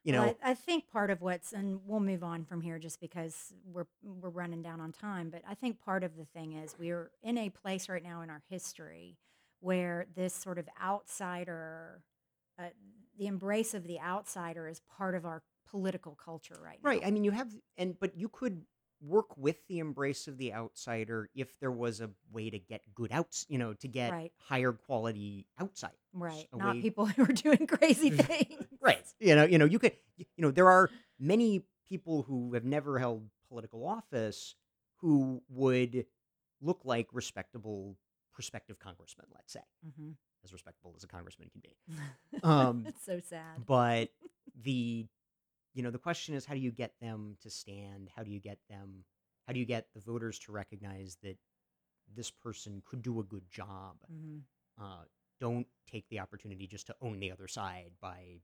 You 0.04 0.12
know, 0.12 0.22
Well, 0.22 0.38
I, 0.44 0.52
I 0.52 0.54
think 0.54 0.88
part 0.92 1.10
of 1.10 1.22
what's, 1.22 1.52
and 1.52 1.80
we'll 1.88 2.00
move 2.00 2.24
on 2.24 2.46
from 2.46 2.62
here 2.62 2.78
just 2.78 3.00
because 3.00 3.54
we're 3.72 3.88
we're 4.04 4.30
running 4.30 4.62
down 4.62 4.80
on 4.82 4.92
time. 4.92 5.30
But 5.30 5.42
I 5.48 5.56
think 5.56 5.80
part 5.80 6.04
of 6.04 6.16
the 6.18 6.26
thing 6.26 6.54
is 6.54 6.76
we're 6.80 7.12
in 7.24 7.38
a 7.38 7.50
place 7.50 7.88
right 7.90 8.04
now 8.04 8.22
in 8.22 8.30
our 8.30 8.42
history 8.50 9.18
where 9.62 10.06
this 10.16 10.34
sort 10.34 10.60
of 10.60 10.68
outsider 10.84 12.02
uh, 12.60 12.64
the 13.18 13.28
embrace 13.28 13.74
of 13.74 13.86
the 13.88 14.00
outsider 14.00 14.68
is 14.68 14.82
part 14.98 15.16
of 15.16 15.26
our 15.26 15.44
political 15.70 16.16
culture 16.16 16.56
right 16.64 16.80
now. 16.84 16.90
Right. 16.90 17.02
I 17.06 17.12
mean, 17.12 17.24
you 17.24 17.32
have, 17.32 17.50
and 17.78 18.00
but 18.00 18.18
you 18.18 18.30
could 18.30 18.64
work 19.02 19.38
with 19.38 19.58
the 19.68 19.80
embrace 19.80 20.28
of 20.28 20.38
the 20.38 20.54
outsider 20.54 21.30
if 21.36 21.60
there 21.60 21.72
was 21.72 22.02
a 22.02 22.10
way 22.32 22.50
to 22.50 22.58
get 22.58 22.82
good 22.96 23.12
outs, 23.12 23.46
you 23.50 23.58
know, 23.58 23.74
to 23.74 23.88
get 23.88 24.12
Right. 24.12 24.32
higher 24.38 24.72
quality 24.72 25.46
outside. 25.60 25.92
Right. 26.14 26.48
Not 26.56 26.76
way, 26.76 26.82
people 26.82 27.06
who 27.16 27.24
are 27.24 27.28
doing 27.28 27.68
crazy 27.68 28.10
things. 28.12 28.66
right? 28.82 29.06
You 29.20 29.36
know, 29.36 29.44
you 29.44 29.58
know, 29.58 29.66
you 29.66 29.80
could, 29.80 29.94
you 30.18 30.26
know, 30.38 30.52
there 30.52 30.70
are 30.70 30.90
many 31.20 31.66
people 31.88 32.24
who 32.24 32.54
have 32.54 32.64
never 32.64 32.98
held 32.98 33.30
political 33.50 33.86
office 33.86 34.56
who 35.02 35.42
would 35.50 36.06
look 36.62 36.82
like 36.86 37.08
respectable 37.12 37.98
prospective 38.36 38.80
congressman, 38.80 39.28
let's 39.36 39.54
say, 39.54 39.62
hmm 39.98 40.12
as 40.46 40.54
respectable 40.54 40.94
as 40.96 41.04
a 41.04 41.08
congressman 41.08 41.50
can 41.50 41.62
be. 41.62 41.76
Um, 42.44 42.86
it's 42.88 43.06
so 43.06 43.20
sad. 43.20 43.66
but 43.68 44.10
the 44.64 45.08
you 45.74 45.84
know 45.84 45.92
the 45.92 46.00
question 46.00 46.36
is 46.36 46.46
how 46.46 46.54
do 46.56 46.62
you 46.62 46.72
get 46.72 46.94
them 47.02 47.38
to 47.42 47.50
stand? 47.50 48.10
How 48.16 48.24
do 48.24 48.32
you 48.32 48.40
get 48.40 48.60
them 48.70 49.06
how 49.48 49.54
do 49.54 49.60
you 49.60 49.66
get 49.66 49.88
the 49.96 50.02
voters 50.02 50.40
to 50.40 50.52
recognize 50.52 51.18
that 51.24 51.38
this 52.16 52.32
person 52.32 52.82
could 52.86 53.02
do 53.04 53.20
a 53.20 53.24
good 53.24 53.44
job? 53.52 53.96
Hmm 54.08 54.40
uh, 54.82 55.04
don't 55.40 55.68
take 55.90 56.08
the 56.10 56.20
opportunity 56.20 56.68
just 56.68 56.88
to 56.88 56.96
own 57.02 57.20
the 57.20 57.32
other 57.32 57.48
side 57.48 57.92
by 58.02 58.40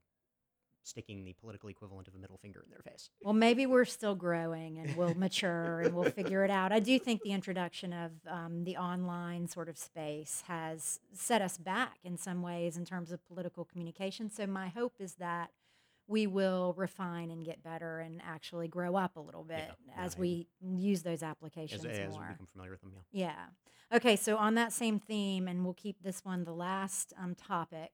sticking 0.84 1.24
the 1.24 1.32
political 1.34 1.68
equivalent 1.68 2.08
of 2.08 2.14
a 2.14 2.18
middle 2.18 2.38
finger 2.38 2.62
in 2.64 2.70
their 2.70 2.80
face 2.82 3.10
Well, 3.22 3.34
maybe 3.34 3.66
we're 3.66 3.84
still 3.84 4.14
growing 4.14 4.78
and 4.78 4.96
we'll 4.96 5.14
mature 5.14 5.80
and 5.80 5.94
we'll 5.94 6.10
figure 6.10 6.44
it 6.44 6.50
out. 6.50 6.72
I 6.72 6.80
do 6.80 6.98
think 6.98 7.22
the 7.22 7.32
introduction 7.32 7.92
of 7.92 8.10
um, 8.28 8.64
the 8.64 8.76
online 8.76 9.46
sort 9.48 9.68
of 9.68 9.78
space 9.78 10.42
has 10.48 11.00
set 11.12 11.40
us 11.42 11.56
back 11.58 11.98
in 12.04 12.16
some 12.16 12.42
ways 12.42 12.76
in 12.76 12.84
terms 12.84 13.12
of 13.12 13.26
political 13.28 13.64
communication. 13.64 14.30
So, 14.30 14.46
my 14.46 14.68
hope 14.68 14.94
is 14.98 15.14
that 15.16 15.50
we 16.08 16.26
will 16.26 16.74
refine 16.76 17.30
and 17.30 17.44
get 17.44 17.62
better 17.62 18.00
and 18.00 18.20
actually 18.26 18.66
grow 18.68 18.96
up 18.96 19.16
a 19.16 19.20
little 19.20 19.44
bit 19.44 19.60
yeah 19.86 19.94
as 20.04 20.16
I- 20.16 20.20
we 20.20 20.46
use 20.60 21.02
those 21.02 21.18
as, 21.18 21.22
applications 21.22 21.84
as 21.84 21.98
we 21.98 22.18
more. 22.18 22.28
become 22.32 22.46
familiar 22.52 22.72
with 22.72 22.80
them 22.80 22.92
yeah 23.12 23.26
Yeah. 23.26 23.96
Okay. 23.96 24.16
So 24.16 24.36
on 24.38 24.54
that 24.54 24.72
same 24.72 24.98
theme, 24.98 25.46
and 25.46 25.64
we'll 25.64 25.74
keep 25.74 26.02
this 26.02 26.24
one 26.24 26.44
the 26.44 26.52
last 26.54 27.12
um, 27.22 27.34
topic, 27.34 27.90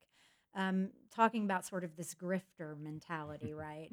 um, 0.55 0.91
talking 1.15 1.45
about 1.45 1.67
sort 1.67 1.85
of 1.85 1.97
this 1.97 2.15
grifter 2.15 2.79
mentality, 2.79 3.53
right? 3.55 3.91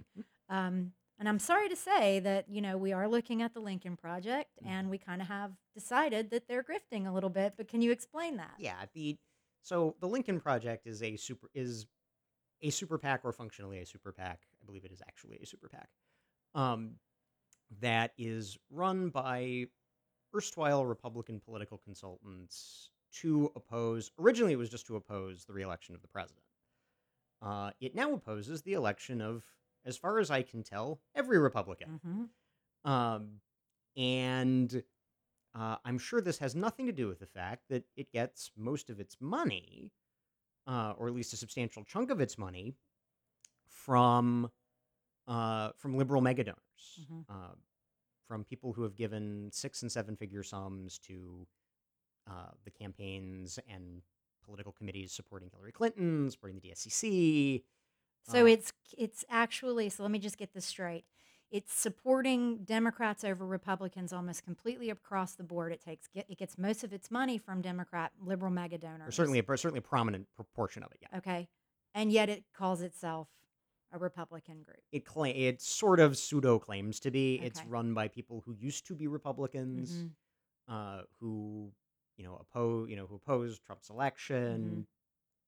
Um, 0.49 0.91
and 1.17 1.29
I'm 1.29 1.39
sorry 1.39 1.69
to 1.69 1.75
say 1.75 2.19
that 2.19 2.45
you 2.49 2.61
know 2.61 2.77
we 2.77 2.91
are 2.91 3.07
looking 3.07 3.41
at 3.41 3.53
the 3.53 3.59
Lincoln 3.61 3.95
Project, 3.95 4.51
and 4.65 4.89
we 4.89 4.97
kind 4.97 5.21
of 5.21 5.27
have 5.27 5.51
decided 5.73 6.29
that 6.31 6.47
they're 6.47 6.63
grifting 6.63 7.07
a 7.07 7.11
little 7.11 7.29
bit. 7.29 7.53
But 7.57 7.67
can 7.67 7.81
you 7.81 7.91
explain 7.91 8.37
that? 8.37 8.53
yeah 8.59 8.85
the 8.93 9.17
so 9.63 9.95
the 9.99 10.07
lincoln 10.07 10.39
project 10.39 10.85
is 10.85 11.01
a 11.01 11.15
super 11.15 11.49
is 11.53 11.87
a 12.61 12.69
super 12.69 12.97
pac 12.97 13.21
or 13.23 13.31
functionally 13.31 13.79
a 13.79 13.85
super 13.85 14.11
pac 14.11 14.39
i 14.61 14.65
believe 14.65 14.85
it 14.85 14.91
is 14.91 15.01
actually 15.07 15.37
a 15.41 15.45
super 15.45 15.67
pac 15.67 15.89
um, 16.53 16.91
that 17.81 18.11
is 18.17 18.57
run 18.69 19.09
by 19.09 19.65
erstwhile 20.35 20.85
republican 20.85 21.39
political 21.39 21.77
consultants 21.79 22.91
to 23.11 23.51
oppose 23.55 24.11
originally 24.19 24.53
it 24.53 24.57
was 24.57 24.69
just 24.69 24.85
to 24.85 24.95
oppose 24.95 25.45
the 25.45 25.53
reelection 25.53 25.95
of 25.95 26.01
the 26.01 26.07
president 26.07 26.44
uh, 27.45 27.71
it 27.79 27.95
now 27.95 28.13
opposes 28.13 28.63
the 28.63 28.73
election 28.73 29.21
of 29.21 29.43
as 29.85 29.95
far 29.97 30.19
as 30.19 30.29
i 30.31 30.41
can 30.41 30.63
tell 30.63 30.99
every 31.15 31.37
republican. 31.37 31.99
Hmm 32.03 32.23
um, 32.85 33.41
and 33.97 34.83
uh, 35.57 35.77
I'm 35.83 35.97
sure 35.97 36.21
this 36.21 36.37
has 36.39 36.55
nothing 36.55 36.85
to 36.85 36.91
do 36.91 37.07
with 37.07 37.19
the 37.19 37.25
fact 37.25 37.63
that 37.69 37.83
it 37.95 38.11
gets 38.11 38.51
most 38.55 38.89
of 38.89 38.99
its 38.99 39.17
money, 39.19 39.91
uh, 40.67 40.93
or 40.97 41.07
at 41.07 41.13
least 41.13 41.33
a 41.33 41.37
substantial 41.37 41.83
chunk 41.83 42.11
of 42.11 42.21
its 42.21 42.37
money, 42.37 42.75
from 43.67 44.49
uh, 45.27 45.69
from 45.77 45.97
liberal 45.97 46.21
mega 46.21 46.43
donors, 46.43 47.07
hmm 47.07 47.21
uh, 47.29 47.55
from 48.27 48.43
people 48.43 48.73
who 48.73 48.81
have 48.83 48.95
given 48.95 49.49
six 49.51 49.81
and 49.83 49.91
seven 49.91 50.15
figure 50.15 50.43
sums 50.43 50.97
to 50.97 51.45
uh, 52.29 52.49
the 52.63 52.71
campaigns 52.71 53.59
and 53.69 54.01
political 54.45 54.71
committees 54.71 55.11
supporting 55.11 55.49
Hillary 55.49 55.71
Clinton, 55.71 56.29
supporting 56.31 56.59
the 56.59 56.69
DSCC. 56.69 57.63
So 58.23 58.43
Uh, 58.43 58.45
it's 58.45 58.73
it's 58.97 59.25
actually 59.29 59.89
so 59.89 60.03
let 60.03 60.11
me 60.11 60.19
just 60.19 60.37
get 60.37 60.53
this 60.53 60.65
straight. 60.65 61.05
It's 61.51 61.73
supporting 61.73 62.63
Democrats 62.65 63.23
over 63.23 63.45
Republicans 63.45 64.11
almost 64.11 64.43
completely 64.43 64.89
across 64.89 65.35
the 65.35 65.43
board. 65.43 65.71
It 65.71 65.81
takes 65.81 66.07
get, 66.07 66.25
it 66.29 66.37
gets 66.37 66.57
most 66.57 66.83
of 66.83 66.91
its 66.91 67.11
money 67.11 67.37
from 67.37 67.61
Democrat 67.61 68.11
liberal 68.19 68.51
mega 68.51 68.75
or 68.75 68.79
donors. 68.79 69.15
certainly 69.15 69.39
a 69.39 69.43
certainly 69.57 69.79
a 69.79 69.81
prominent 69.81 70.27
proportion 70.35 70.83
of 70.83 70.91
it. 70.91 70.97
Yeah. 71.01 71.17
Okay. 71.19 71.47
And 71.93 72.11
yet 72.11 72.29
it 72.29 72.43
calls 72.53 72.81
itself 72.81 73.27
a 73.91 73.97
Republican 73.99 74.63
group. 74.63 74.81
it 74.91 75.05
cla- 75.05 75.29
it 75.29 75.61
sort 75.61 75.99
of 75.99 76.17
pseudo 76.17 76.59
claims 76.59 76.99
to 77.01 77.11
be. 77.11 77.35
It's 77.41 77.63
run 77.65 77.93
by 77.93 78.07
people 78.07 78.41
who 78.45 78.53
used 78.53 78.85
to 78.87 78.95
be 78.95 79.07
Republicans, 79.07 79.91
hmm 79.91 80.07
uh, 80.67 81.01
who 81.19 81.71
you 82.17 82.23
know 82.23 82.35
oppose 82.37 82.89
you 82.89 82.95
know 82.95 83.07
who 83.07 83.15
opposed 83.15 83.63
Trump's 83.65 83.89
hmm 83.89 83.93
election. 83.93 84.85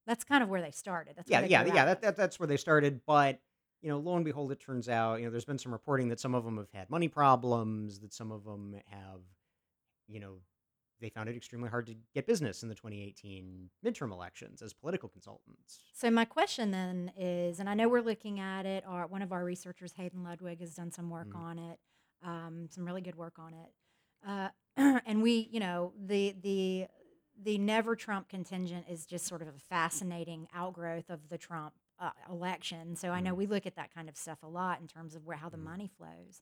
That's 0.06 0.24
kind 0.24 0.42
of 0.44 0.50
where 0.50 0.62
they 0.62 0.72
started. 0.72 1.16
That's 1.18 1.30
Yeah, 1.30 1.42
yeah, 1.46 1.66
yeah. 1.66 1.86
That, 1.86 2.02
that 2.02 2.16
that's 2.16 2.40
where 2.40 2.48
they 2.48 2.58
started. 2.58 3.02
But 3.06 3.42
you 3.82 3.90
know, 3.90 4.00
lo 4.00 4.16
and 4.16 4.26
behold, 4.26 4.52
it 4.52 4.60
turns 4.60 4.90
out 4.90 5.20
you 5.20 5.26
know 5.26 5.32
there's 5.32 5.46
been 5.46 5.58
some 5.60 5.72
reporting 5.74 6.08
that 6.10 6.20
some 6.20 6.34
of 6.36 6.46
them 6.46 6.58
have 6.58 6.72
had 6.72 6.90
money 6.90 7.08
problems. 7.08 8.00
That 8.00 8.14
some 8.14 8.32
of 8.32 8.44
them 8.46 8.76
have, 8.88 9.22
you 10.08 10.20
know, 10.20 10.40
they 11.02 11.10
found 11.10 11.30
it 11.30 11.36
extremely 11.36 11.70
hard 11.70 11.88
to 11.88 11.96
get 12.14 12.26
business 12.26 12.64
in 12.64 12.70
the 12.70 12.76
2018 12.76 13.70
midterm 13.86 14.12
elections 14.12 14.62
as 14.62 14.74
political 14.74 15.10
consultants. 15.10 15.80
So 15.94 16.10
my 16.12 16.26
question 16.26 16.72
then 16.72 17.12
is, 17.18 17.60
and 17.60 17.70
I 17.70 17.74
know 17.74 17.90
we're 17.90 18.02
looking 18.02 18.40
at 18.40 18.66
it. 18.66 18.84
Our 18.86 19.08
one 19.08 19.22
of 19.22 19.32
our 19.32 19.44
researchers, 19.44 19.94
Hayden 19.94 20.24
Ludwig, 20.24 20.60
has 20.62 20.76
done 20.76 20.92
some 20.92 21.10
work 21.10 21.28
Mm. 21.28 21.36
on 21.36 21.60
it, 21.60 21.80
um, 22.24 22.68
some 22.70 22.86
really 22.86 23.02
good 23.02 23.16
work 23.16 23.40
on 23.40 23.54
it. 23.54 23.74
Uh, 24.26 24.50
and 25.06 25.22
we, 25.22 25.50
you 25.52 25.60
know, 25.60 25.94
the 26.06 26.36
the 26.42 26.88
the 27.44 27.58
never 27.58 27.96
Trump 27.96 28.30
contingent 28.30 28.86
is 28.90 29.06
just 29.06 29.26
sort 29.28 29.42
of 29.42 29.48
a 29.48 29.54
fascinating 29.70 30.48
outgrowth 30.54 31.10
of 31.10 31.30
the 31.30 31.38
Trump 31.38 31.74
uh, 32.00 32.10
election. 32.30 32.96
So 32.96 33.10
I 33.12 33.20
know 33.22 33.34
Mm. 33.34 33.38
we 33.38 33.46
look 33.48 33.66
at 33.66 33.76
that 33.76 33.94
kind 33.94 34.10
of 34.10 34.18
stuff 34.18 34.40
a 34.44 34.48
lot 34.48 34.80
in 34.82 34.88
terms 34.88 35.16
of 35.16 35.26
where 35.26 35.38
how 35.38 35.50
the 35.50 35.58
Mm. 35.58 35.64
money 35.64 35.88
flows. 35.98 36.42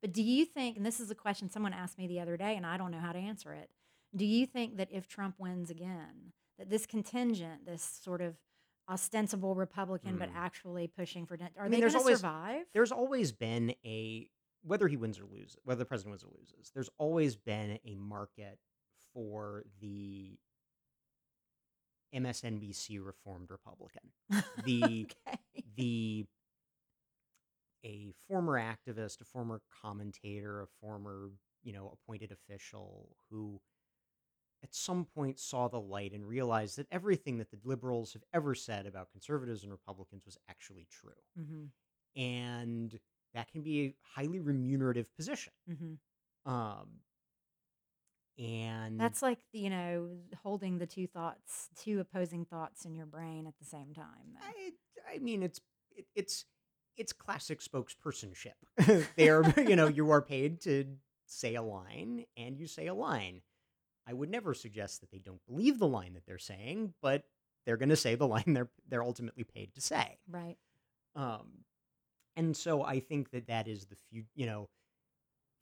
But 0.00 0.12
do 0.12 0.22
you 0.22 0.44
think, 0.44 0.76
and 0.76 0.86
this 0.86 1.00
is 1.00 1.10
a 1.10 1.14
question 1.14 1.50
someone 1.50 1.72
asked 1.72 1.98
me 1.98 2.06
the 2.06 2.20
other 2.20 2.36
day, 2.36 2.56
and 2.56 2.64
I 2.64 2.76
don't 2.76 2.92
know 2.92 3.00
how 3.00 3.12
to 3.12 3.18
answer 3.18 3.52
it. 3.52 3.70
Do 4.14 4.24
you 4.24 4.46
think 4.46 4.76
that 4.76 4.88
if 4.92 5.08
Trump 5.08 5.34
wins 5.38 5.70
again, 5.70 6.32
that 6.58 6.70
this 6.70 6.86
contingent, 6.86 7.66
this 7.66 7.82
sort 7.82 8.20
of 8.20 8.36
ostensible 8.88 9.54
Republican, 9.56 10.16
but 10.18 10.28
Mm. 10.30 10.36
actually 10.36 10.86
pushing 10.86 11.26
for, 11.26 11.34
are 11.34 11.66
I 11.66 11.68
they 11.68 11.80
going 11.80 11.92
to 11.92 12.00
survive? 12.00 12.66
there's 12.72 12.92
always 12.92 13.32
been 13.32 13.74
a 13.84 14.30
whether 14.62 14.88
he 14.88 14.96
wins 14.96 15.18
or 15.18 15.24
loses, 15.24 15.56
whether 15.64 15.78
the 15.78 15.84
president 15.84 16.12
wins 16.12 16.24
or 16.24 16.30
loses, 16.38 16.70
there's 16.74 16.90
always 16.98 17.36
been 17.36 17.78
a 17.84 17.94
market 17.94 18.58
for 19.12 19.64
the 19.80 20.38
MSNBC 22.14 23.04
reformed 23.04 23.50
Republican. 23.50 24.02
The 24.56 25.10
okay. 25.28 25.64
the 25.76 26.26
a 27.84 28.12
former 28.26 28.58
activist, 28.60 29.20
a 29.20 29.24
former 29.24 29.60
commentator, 29.82 30.62
a 30.62 30.66
former, 30.80 31.30
you 31.62 31.72
know, 31.72 31.96
appointed 32.02 32.32
official 32.32 33.16
who 33.30 33.60
at 34.62 34.74
some 34.74 35.04
point 35.04 35.38
saw 35.38 35.68
the 35.68 35.80
light 35.80 36.12
and 36.12 36.26
realized 36.26 36.76
that 36.76 36.86
everything 36.90 37.38
that 37.38 37.50
the 37.50 37.58
liberals 37.64 38.12
have 38.12 38.24
ever 38.34 38.54
said 38.54 38.86
about 38.86 39.10
conservatives 39.12 39.62
and 39.62 39.70
Republicans 39.70 40.24
was 40.26 40.36
actually 40.48 40.86
true 40.90 41.12
hmm 41.36 41.66
and 42.16 42.98
that 43.34 43.50
can 43.50 43.62
be 43.62 43.80
a 43.80 43.94
highly 44.02 44.40
remunerative 44.40 45.14
position. 45.16 45.52
hmm 45.66 45.94
Um, 46.50 47.00
and 48.38 49.00
That's 49.00 49.20
like, 49.20 49.40
you 49.52 49.68
know, 49.68 50.10
holding 50.42 50.78
the 50.78 50.86
two 50.86 51.06
thoughts, 51.08 51.68
two 51.76 51.98
opposing 51.98 52.44
thoughts 52.44 52.84
in 52.84 52.94
your 52.94 53.06
brain 53.06 53.46
at 53.48 53.54
the 53.58 53.64
same 53.64 53.92
time. 53.94 54.34
Though. 54.34 54.46
I, 54.46 55.14
I 55.14 55.18
mean, 55.18 55.42
it's 55.42 55.60
it, 55.96 56.06
it's 56.14 56.44
it's 56.96 57.12
classic 57.12 57.60
spokespersonship. 57.60 58.54
There, 59.16 59.42
you 59.58 59.74
know, 59.76 59.88
you 59.88 60.10
are 60.10 60.22
paid 60.22 60.60
to 60.62 60.84
say 61.26 61.56
a 61.56 61.62
line, 61.62 62.24
and 62.36 62.58
you 62.58 62.66
say 62.66 62.86
a 62.86 62.94
line. 62.94 63.42
I 64.06 64.12
would 64.12 64.30
never 64.30 64.54
suggest 64.54 65.00
that 65.00 65.10
they 65.10 65.18
don't 65.18 65.44
believe 65.46 65.78
the 65.78 65.86
line 65.88 66.14
that 66.14 66.24
they're 66.24 66.38
saying, 66.38 66.94
but 67.02 67.24
they're 67.66 67.76
going 67.76 67.90
to 67.90 67.96
say 67.96 68.14
the 68.14 68.26
line 68.26 68.44
they're 68.54 68.70
they're 68.88 69.02
ultimately 69.02 69.44
paid 69.44 69.74
to 69.74 69.80
say. 69.80 70.18
Right. 70.30 70.56
Um, 71.16 71.48
and 72.38 72.56
so 72.56 72.84
I 72.84 73.00
think 73.00 73.30
that 73.32 73.48
that 73.48 73.66
is 73.66 73.86
the 73.86 73.96
few, 74.08 74.22
you 74.36 74.46
know, 74.46 74.68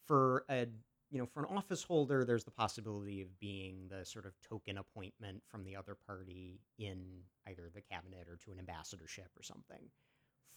for 0.06 0.44
a 0.50 0.66
you 1.10 1.18
know 1.18 1.26
for 1.26 1.40
an 1.40 1.56
office 1.56 1.82
holder, 1.82 2.24
there's 2.24 2.44
the 2.44 2.50
possibility 2.50 3.22
of 3.22 3.40
being 3.40 3.88
the 3.88 4.04
sort 4.04 4.26
of 4.26 4.34
token 4.46 4.76
appointment 4.76 5.42
from 5.48 5.64
the 5.64 5.74
other 5.74 5.96
party 6.06 6.60
in 6.78 7.22
either 7.48 7.70
the 7.74 7.80
cabinet 7.80 8.28
or 8.28 8.36
to 8.44 8.52
an 8.52 8.58
ambassadorship 8.58 9.30
or 9.36 9.42
something. 9.42 9.90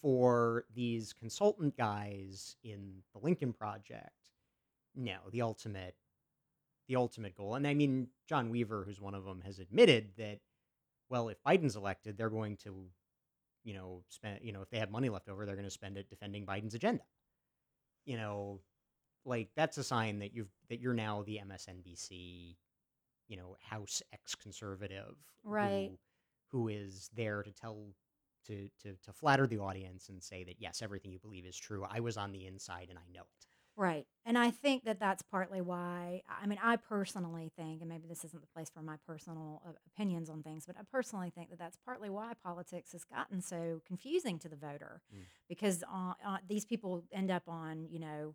For 0.02 0.64
these 0.74 1.14
consultant 1.14 1.76
guys 1.76 2.56
in 2.62 3.02
the 3.14 3.20
Lincoln 3.20 3.52
Project, 3.52 4.30
no, 4.94 5.16
the 5.32 5.40
ultimate 5.40 5.94
the 6.86 6.96
ultimate 6.96 7.34
goal. 7.34 7.54
And 7.54 7.66
I 7.66 7.72
mean, 7.72 8.08
John 8.28 8.50
Weaver, 8.50 8.84
who's 8.84 9.00
one 9.00 9.14
of 9.14 9.24
them, 9.24 9.40
has 9.46 9.58
admitted 9.58 10.10
that 10.18 10.40
well, 11.08 11.30
if 11.30 11.42
Biden's 11.42 11.76
elected, 11.76 12.18
they're 12.18 12.30
going 12.30 12.56
to 12.58 12.84
you 13.64 13.74
know, 13.74 14.02
spend, 14.08 14.40
you 14.42 14.52
know, 14.52 14.62
if 14.62 14.70
they 14.70 14.78
have 14.78 14.90
money 14.90 15.08
left 15.08 15.28
over, 15.28 15.44
they're 15.44 15.56
going 15.56 15.64
to 15.64 15.70
spend 15.70 15.96
it 15.96 16.08
defending 16.08 16.46
Biden's 16.46 16.74
agenda. 16.74 17.04
You 18.04 18.16
know, 18.16 18.60
like 19.24 19.50
that's 19.54 19.78
a 19.78 19.84
sign 19.84 20.20
that 20.20 20.34
you've 20.34 20.50
that 20.68 20.80
you're 20.80 20.94
now 20.94 21.22
the 21.22 21.40
MSNBC, 21.44 22.56
you 23.28 23.36
know, 23.36 23.56
House 23.60 24.02
ex 24.12 24.34
conservative, 24.34 25.16
Right. 25.44 25.90
Who, 26.50 26.58
who 26.58 26.68
is 26.68 27.10
there 27.14 27.42
to 27.42 27.52
tell 27.52 27.94
to 28.46 28.68
to 28.82 28.96
to 29.04 29.12
flatter 29.12 29.46
the 29.46 29.58
audience 29.58 30.08
and 30.08 30.22
say 30.22 30.44
that 30.44 30.56
yes, 30.58 30.82
everything 30.82 31.12
you 31.12 31.18
believe 31.18 31.46
is 31.46 31.56
true. 31.56 31.84
I 31.88 32.00
was 32.00 32.16
on 32.16 32.32
the 32.32 32.46
inside 32.46 32.88
and 32.88 32.98
I 32.98 33.08
know 33.12 33.22
it. 33.22 33.46
Right. 33.76 34.06
And 34.26 34.36
I 34.36 34.50
think 34.50 34.84
that 34.84 35.00
that's 35.00 35.22
partly 35.22 35.60
why, 35.62 36.22
I 36.28 36.46
mean, 36.46 36.58
I 36.62 36.76
personally 36.76 37.50
think, 37.56 37.80
and 37.80 37.88
maybe 37.88 38.06
this 38.06 38.24
isn't 38.24 38.40
the 38.42 38.46
place 38.48 38.68
for 38.68 38.82
my 38.82 38.96
personal 39.06 39.62
uh, 39.66 39.72
opinions 39.86 40.28
on 40.28 40.42
things, 40.42 40.66
but 40.66 40.76
I 40.78 40.82
personally 40.92 41.30
think 41.30 41.48
that 41.50 41.58
that's 41.58 41.78
partly 41.84 42.10
why 42.10 42.32
politics 42.44 42.92
has 42.92 43.04
gotten 43.04 43.40
so 43.40 43.80
confusing 43.86 44.38
to 44.40 44.48
the 44.48 44.56
voter 44.56 45.00
Mm. 45.14 45.20
because 45.48 45.82
uh, 45.84 46.12
uh, 46.26 46.38
these 46.46 46.64
people 46.66 47.04
end 47.12 47.30
up 47.30 47.44
on, 47.48 47.86
you 47.90 47.98
know, 48.00 48.34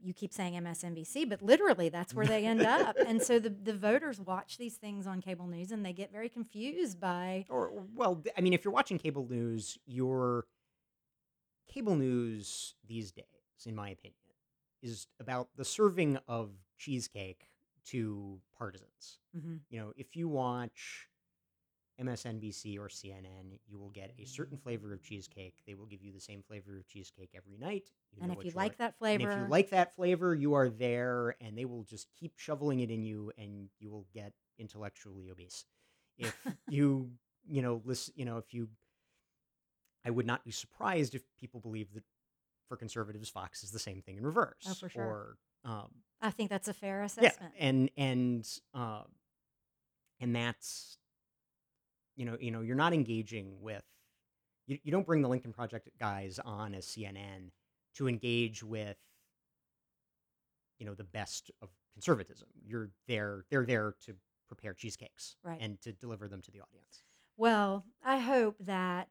you 0.00 0.12
keep 0.12 0.32
saying 0.32 0.52
MSNBC, 0.54 1.28
but 1.28 1.40
literally 1.42 1.88
that's 1.88 2.12
where 2.14 2.26
they 2.26 2.44
end 2.44 2.62
up. 2.62 2.94
And 3.06 3.20
so 3.22 3.38
the, 3.38 3.48
the 3.50 3.72
voters 3.72 4.20
watch 4.20 4.58
these 4.58 4.76
things 4.76 5.06
on 5.06 5.20
cable 5.22 5.46
news 5.46 5.72
and 5.72 5.84
they 5.84 5.92
get 5.94 6.12
very 6.12 6.28
confused 6.28 7.00
by, 7.00 7.46
Or 7.48 7.68
or- 7.68 7.84
well, 7.94 8.22
I 8.36 8.40
mean, 8.42 8.52
if 8.52 8.64
you're 8.64 8.72
watching 8.74 8.98
cable 8.98 9.26
news, 9.28 9.78
your 9.86 10.46
cable 11.68 11.96
news 11.96 12.74
these 12.86 13.10
days, 13.12 13.24
in 13.66 13.74
my 13.74 13.88
opinion, 13.90 14.18
is 14.84 15.08
about 15.20 15.48
the 15.56 15.64
serving 15.64 16.18
of 16.28 16.52
cheesecake 16.78 17.50
to 17.86 18.40
partisans. 18.58 19.18
Mhm. 19.34 19.64
You 19.70 19.80
know, 19.80 19.94
if 19.96 20.16
you 20.16 20.28
watch 20.28 21.08
MSNBC 21.98 22.78
or 22.78 22.88
CNN, 22.88 23.58
you 23.66 23.78
will 23.78 23.90
get 23.90 24.12
a 24.18 24.24
certain 24.26 24.58
flavor 24.58 24.92
of 24.94 25.02
cheesecake. 25.02 25.62
They 25.66 25.74
will 25.74 25.86
give 25.86 26.02
you 26.02 26.12
the 26.12 26.20
same 26.20 26.42
flavor 26.42 26.78
of 26.78 26.86
cheesecake 26.88 27.30
every 27.34 27.56
night. 27.58 27.90
You 28.12 28.22
and 28.22 28.32
if 28.32 28.44
you 28.44 28.52
like 28.52 28.76
that 28.78 28.98
And 29.12 29.22
flavor, 29.22 29.30
if 29.30 29.36
you 29.36 29.44
like 29.46 29.70
that 29.70 29.94
flavor, 29.94 30.34
you 30.34 30.54
are 30.54 30.68
there, 30.70 31.36
and 31.40 31.56
they 31.58 31.64
will 31.66 31.84
just 31.84 32.08
keep 32.18 32.38
shoveling 32.38 32.80
it 32.80 32.90
in 32.90 33.04
you, 33.04 33.32
and 33.38 33.70
you 33.80 33.90
will 33.90 34.06
get 34.12 34.32
intellectually 34.58 35.30
obese. 35.30 35.66
If 36.18 36.34
you, 36.68 37.12
you 37.48 37.62
know, 37.62 37.82
listen, 37.84 38.14
you 38.16 38.24
know, 38.24 38.38
if 38.38 38.54
you, 38.54 38.68
I 40.04 40.10
would 40.10 40.26
not 40.26 40.44
be 40.44 40.50
surprised 40.52 41.14
if 41.14 41.22
people 41.36 41.60
believe 41.60 41.92
that 41.94 42.04
for 42.68 42.76
conservatives, 42.76 43.28
Fox 43.28 43.62
is 43.62 43.70
the 43.70 43.78
same 43.78 44.00
thing 44.02 44.16
in 44.16 44.24
reverse. 44.24 44.64
Oh, 44.68 44.74
for 44.74 44.88
sure. 44.88 45.02
Or, 45.04 45.36
um, 45.64 45.88
I 46.20 46.30
think 46.30 46.50
that's 46.50 46.68
a 46.68 46.74
fair 46.74 47.02
assessment. 47.02 47.52
yeah, 47.56 47.66
and 47.66 47.90
and 47.96 48.48
uh, 48.74 49.02
and 50.20 50.34
that's, 50.34 50.98
you 52.16 52.24
know, 52.24 52.36
you 52.40 52.50
know, 52.50 52.60
you're 52.62 52.76
not 52.76 52.92
engaging 52.94 53.60
with, 53.60 53.82
you, 54.66 54.78
you 54.82 54.92
don't 54.92 55.06
bring 55.06 55.20
the 55.22 55.28
Lincoln 55.28 55.52
Project 55.52 55.88
guys 55.98 56.38
on 56.44 56.74
as 56.74 56.86
CNN 56.86 57.50
to 57.96 58.08
engage 58.08 58.62
with 58.62 58.96
you 60.78 60.86
know 60.86 60.94
the 60.94 61.04
best 61.04 61.50
of 61.62 61.68
conservatism 61.92 62.48
you're 62.66 62.90
there 63.06 63.44
they're 63.50 63.64
there 63.64 63.94
to 64.04 64.12
prepare 64.48 64.74
cheesecakes 64.74 65.36
Right. 65.44 65.58
and 65.60 65.80
to 65.82 65.92
deliver 65.92 66.26
them 66.26 66.42
to 66.42 66.50
the 66.50 66.60
audience 66.60 67.04
Well, 67.36 67.84
I 68.04 68.18
hope 68.18 68.56
that, 68.60 69.08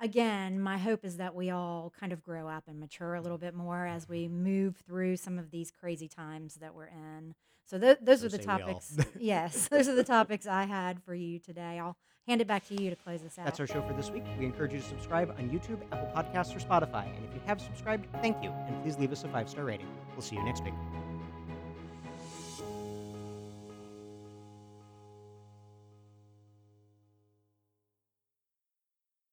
again, 0.00 0.60
my 0.60 0.78
hope 0.78 1.04
is 1.04 1.16
that 1.16 1.34
we 1.34 1.50
all 1.50 1.92
kind 1.98 2.12
of 2.12 2.22
grow 2.22 2.48
up 2.48 2.64
and 2.66 2.78
mature 2.80 3.14
a 3.14 3.20
little 3.20 3.38
bit 3.38 3.54
more 3.54 3.86
as 3.86 4.08
we 4.08 4.24
mm-hmm. 4.24 4.42
move 4.44 4.76
through 4.86 5.16
some 5.16 5.38
of 5.38 5.50
these 5.50 5.70
crazy 5.70 6.08
times 6.08 6.56
that 6.56 6.74
we're 6.74 6.86
in. 6.86 7.34
So, 7.66 7.78
th- 7.78 7.98
those 8.02 8.20
So 8.20 8.26
are 8.26 8.28
the 8.30 8.36
say 8.38 8.44
we 8.46 8.52
all. 8.52 8.58
topics. 8.58 8.96
yes, 9.18 9.68
those 9.68 9.88
are 9.88 9.94
the 9.94 10.04
topics 10.04 10.46
I 10.46 10.64
had 10.64 11.02
for 11.02 11.14
you 11.14 11.38
today. 11.38 11.78
I'll 11.78 11.96
hand 12.26 12.40
it 12.40 12.46
back 12.46 12.66
to 12.68 12.82
you 12.82 12.90
to 12.90 12.96
close 12.96 13.22
this 13.22 13.38
out. 13.38 13.44
that's 13.44 13.60
our 13.60 13.66
show 13.66 13.82
for 13.82 13.92
this 13.92 14.10
week 14.10 14.24
we 14.38 14.46
encourage 14.46 14.72
you 14.72 14.80
to 14.80 14.86
subscribe 14.86 15.30
on 15.38 15.50
youtube 15.50 15.78
apple 15.92 16.10
podcasts 16.16 16.56
or 16.56 16.58
spotify 16.58 17.04
and 17.14 17.24
if 17.24 17.34
you 17.34 17.40
have 17.44 17.60
subscribed 17.60 18.06
thank 18.22 18.42
you 18.42 18.50
and 18.66 18.82
please 18.82 18.98
leave 18.98 19.12
us 19.12 19.24
a 19.24 19.28
five 19.28 19.48
star 19.48 19.64
rating 19.64 19.86
we'll 20.12 20.22
see 20.22 20.36
you 20.36 20.44
next 20.44 20.64
week 20.64 20.74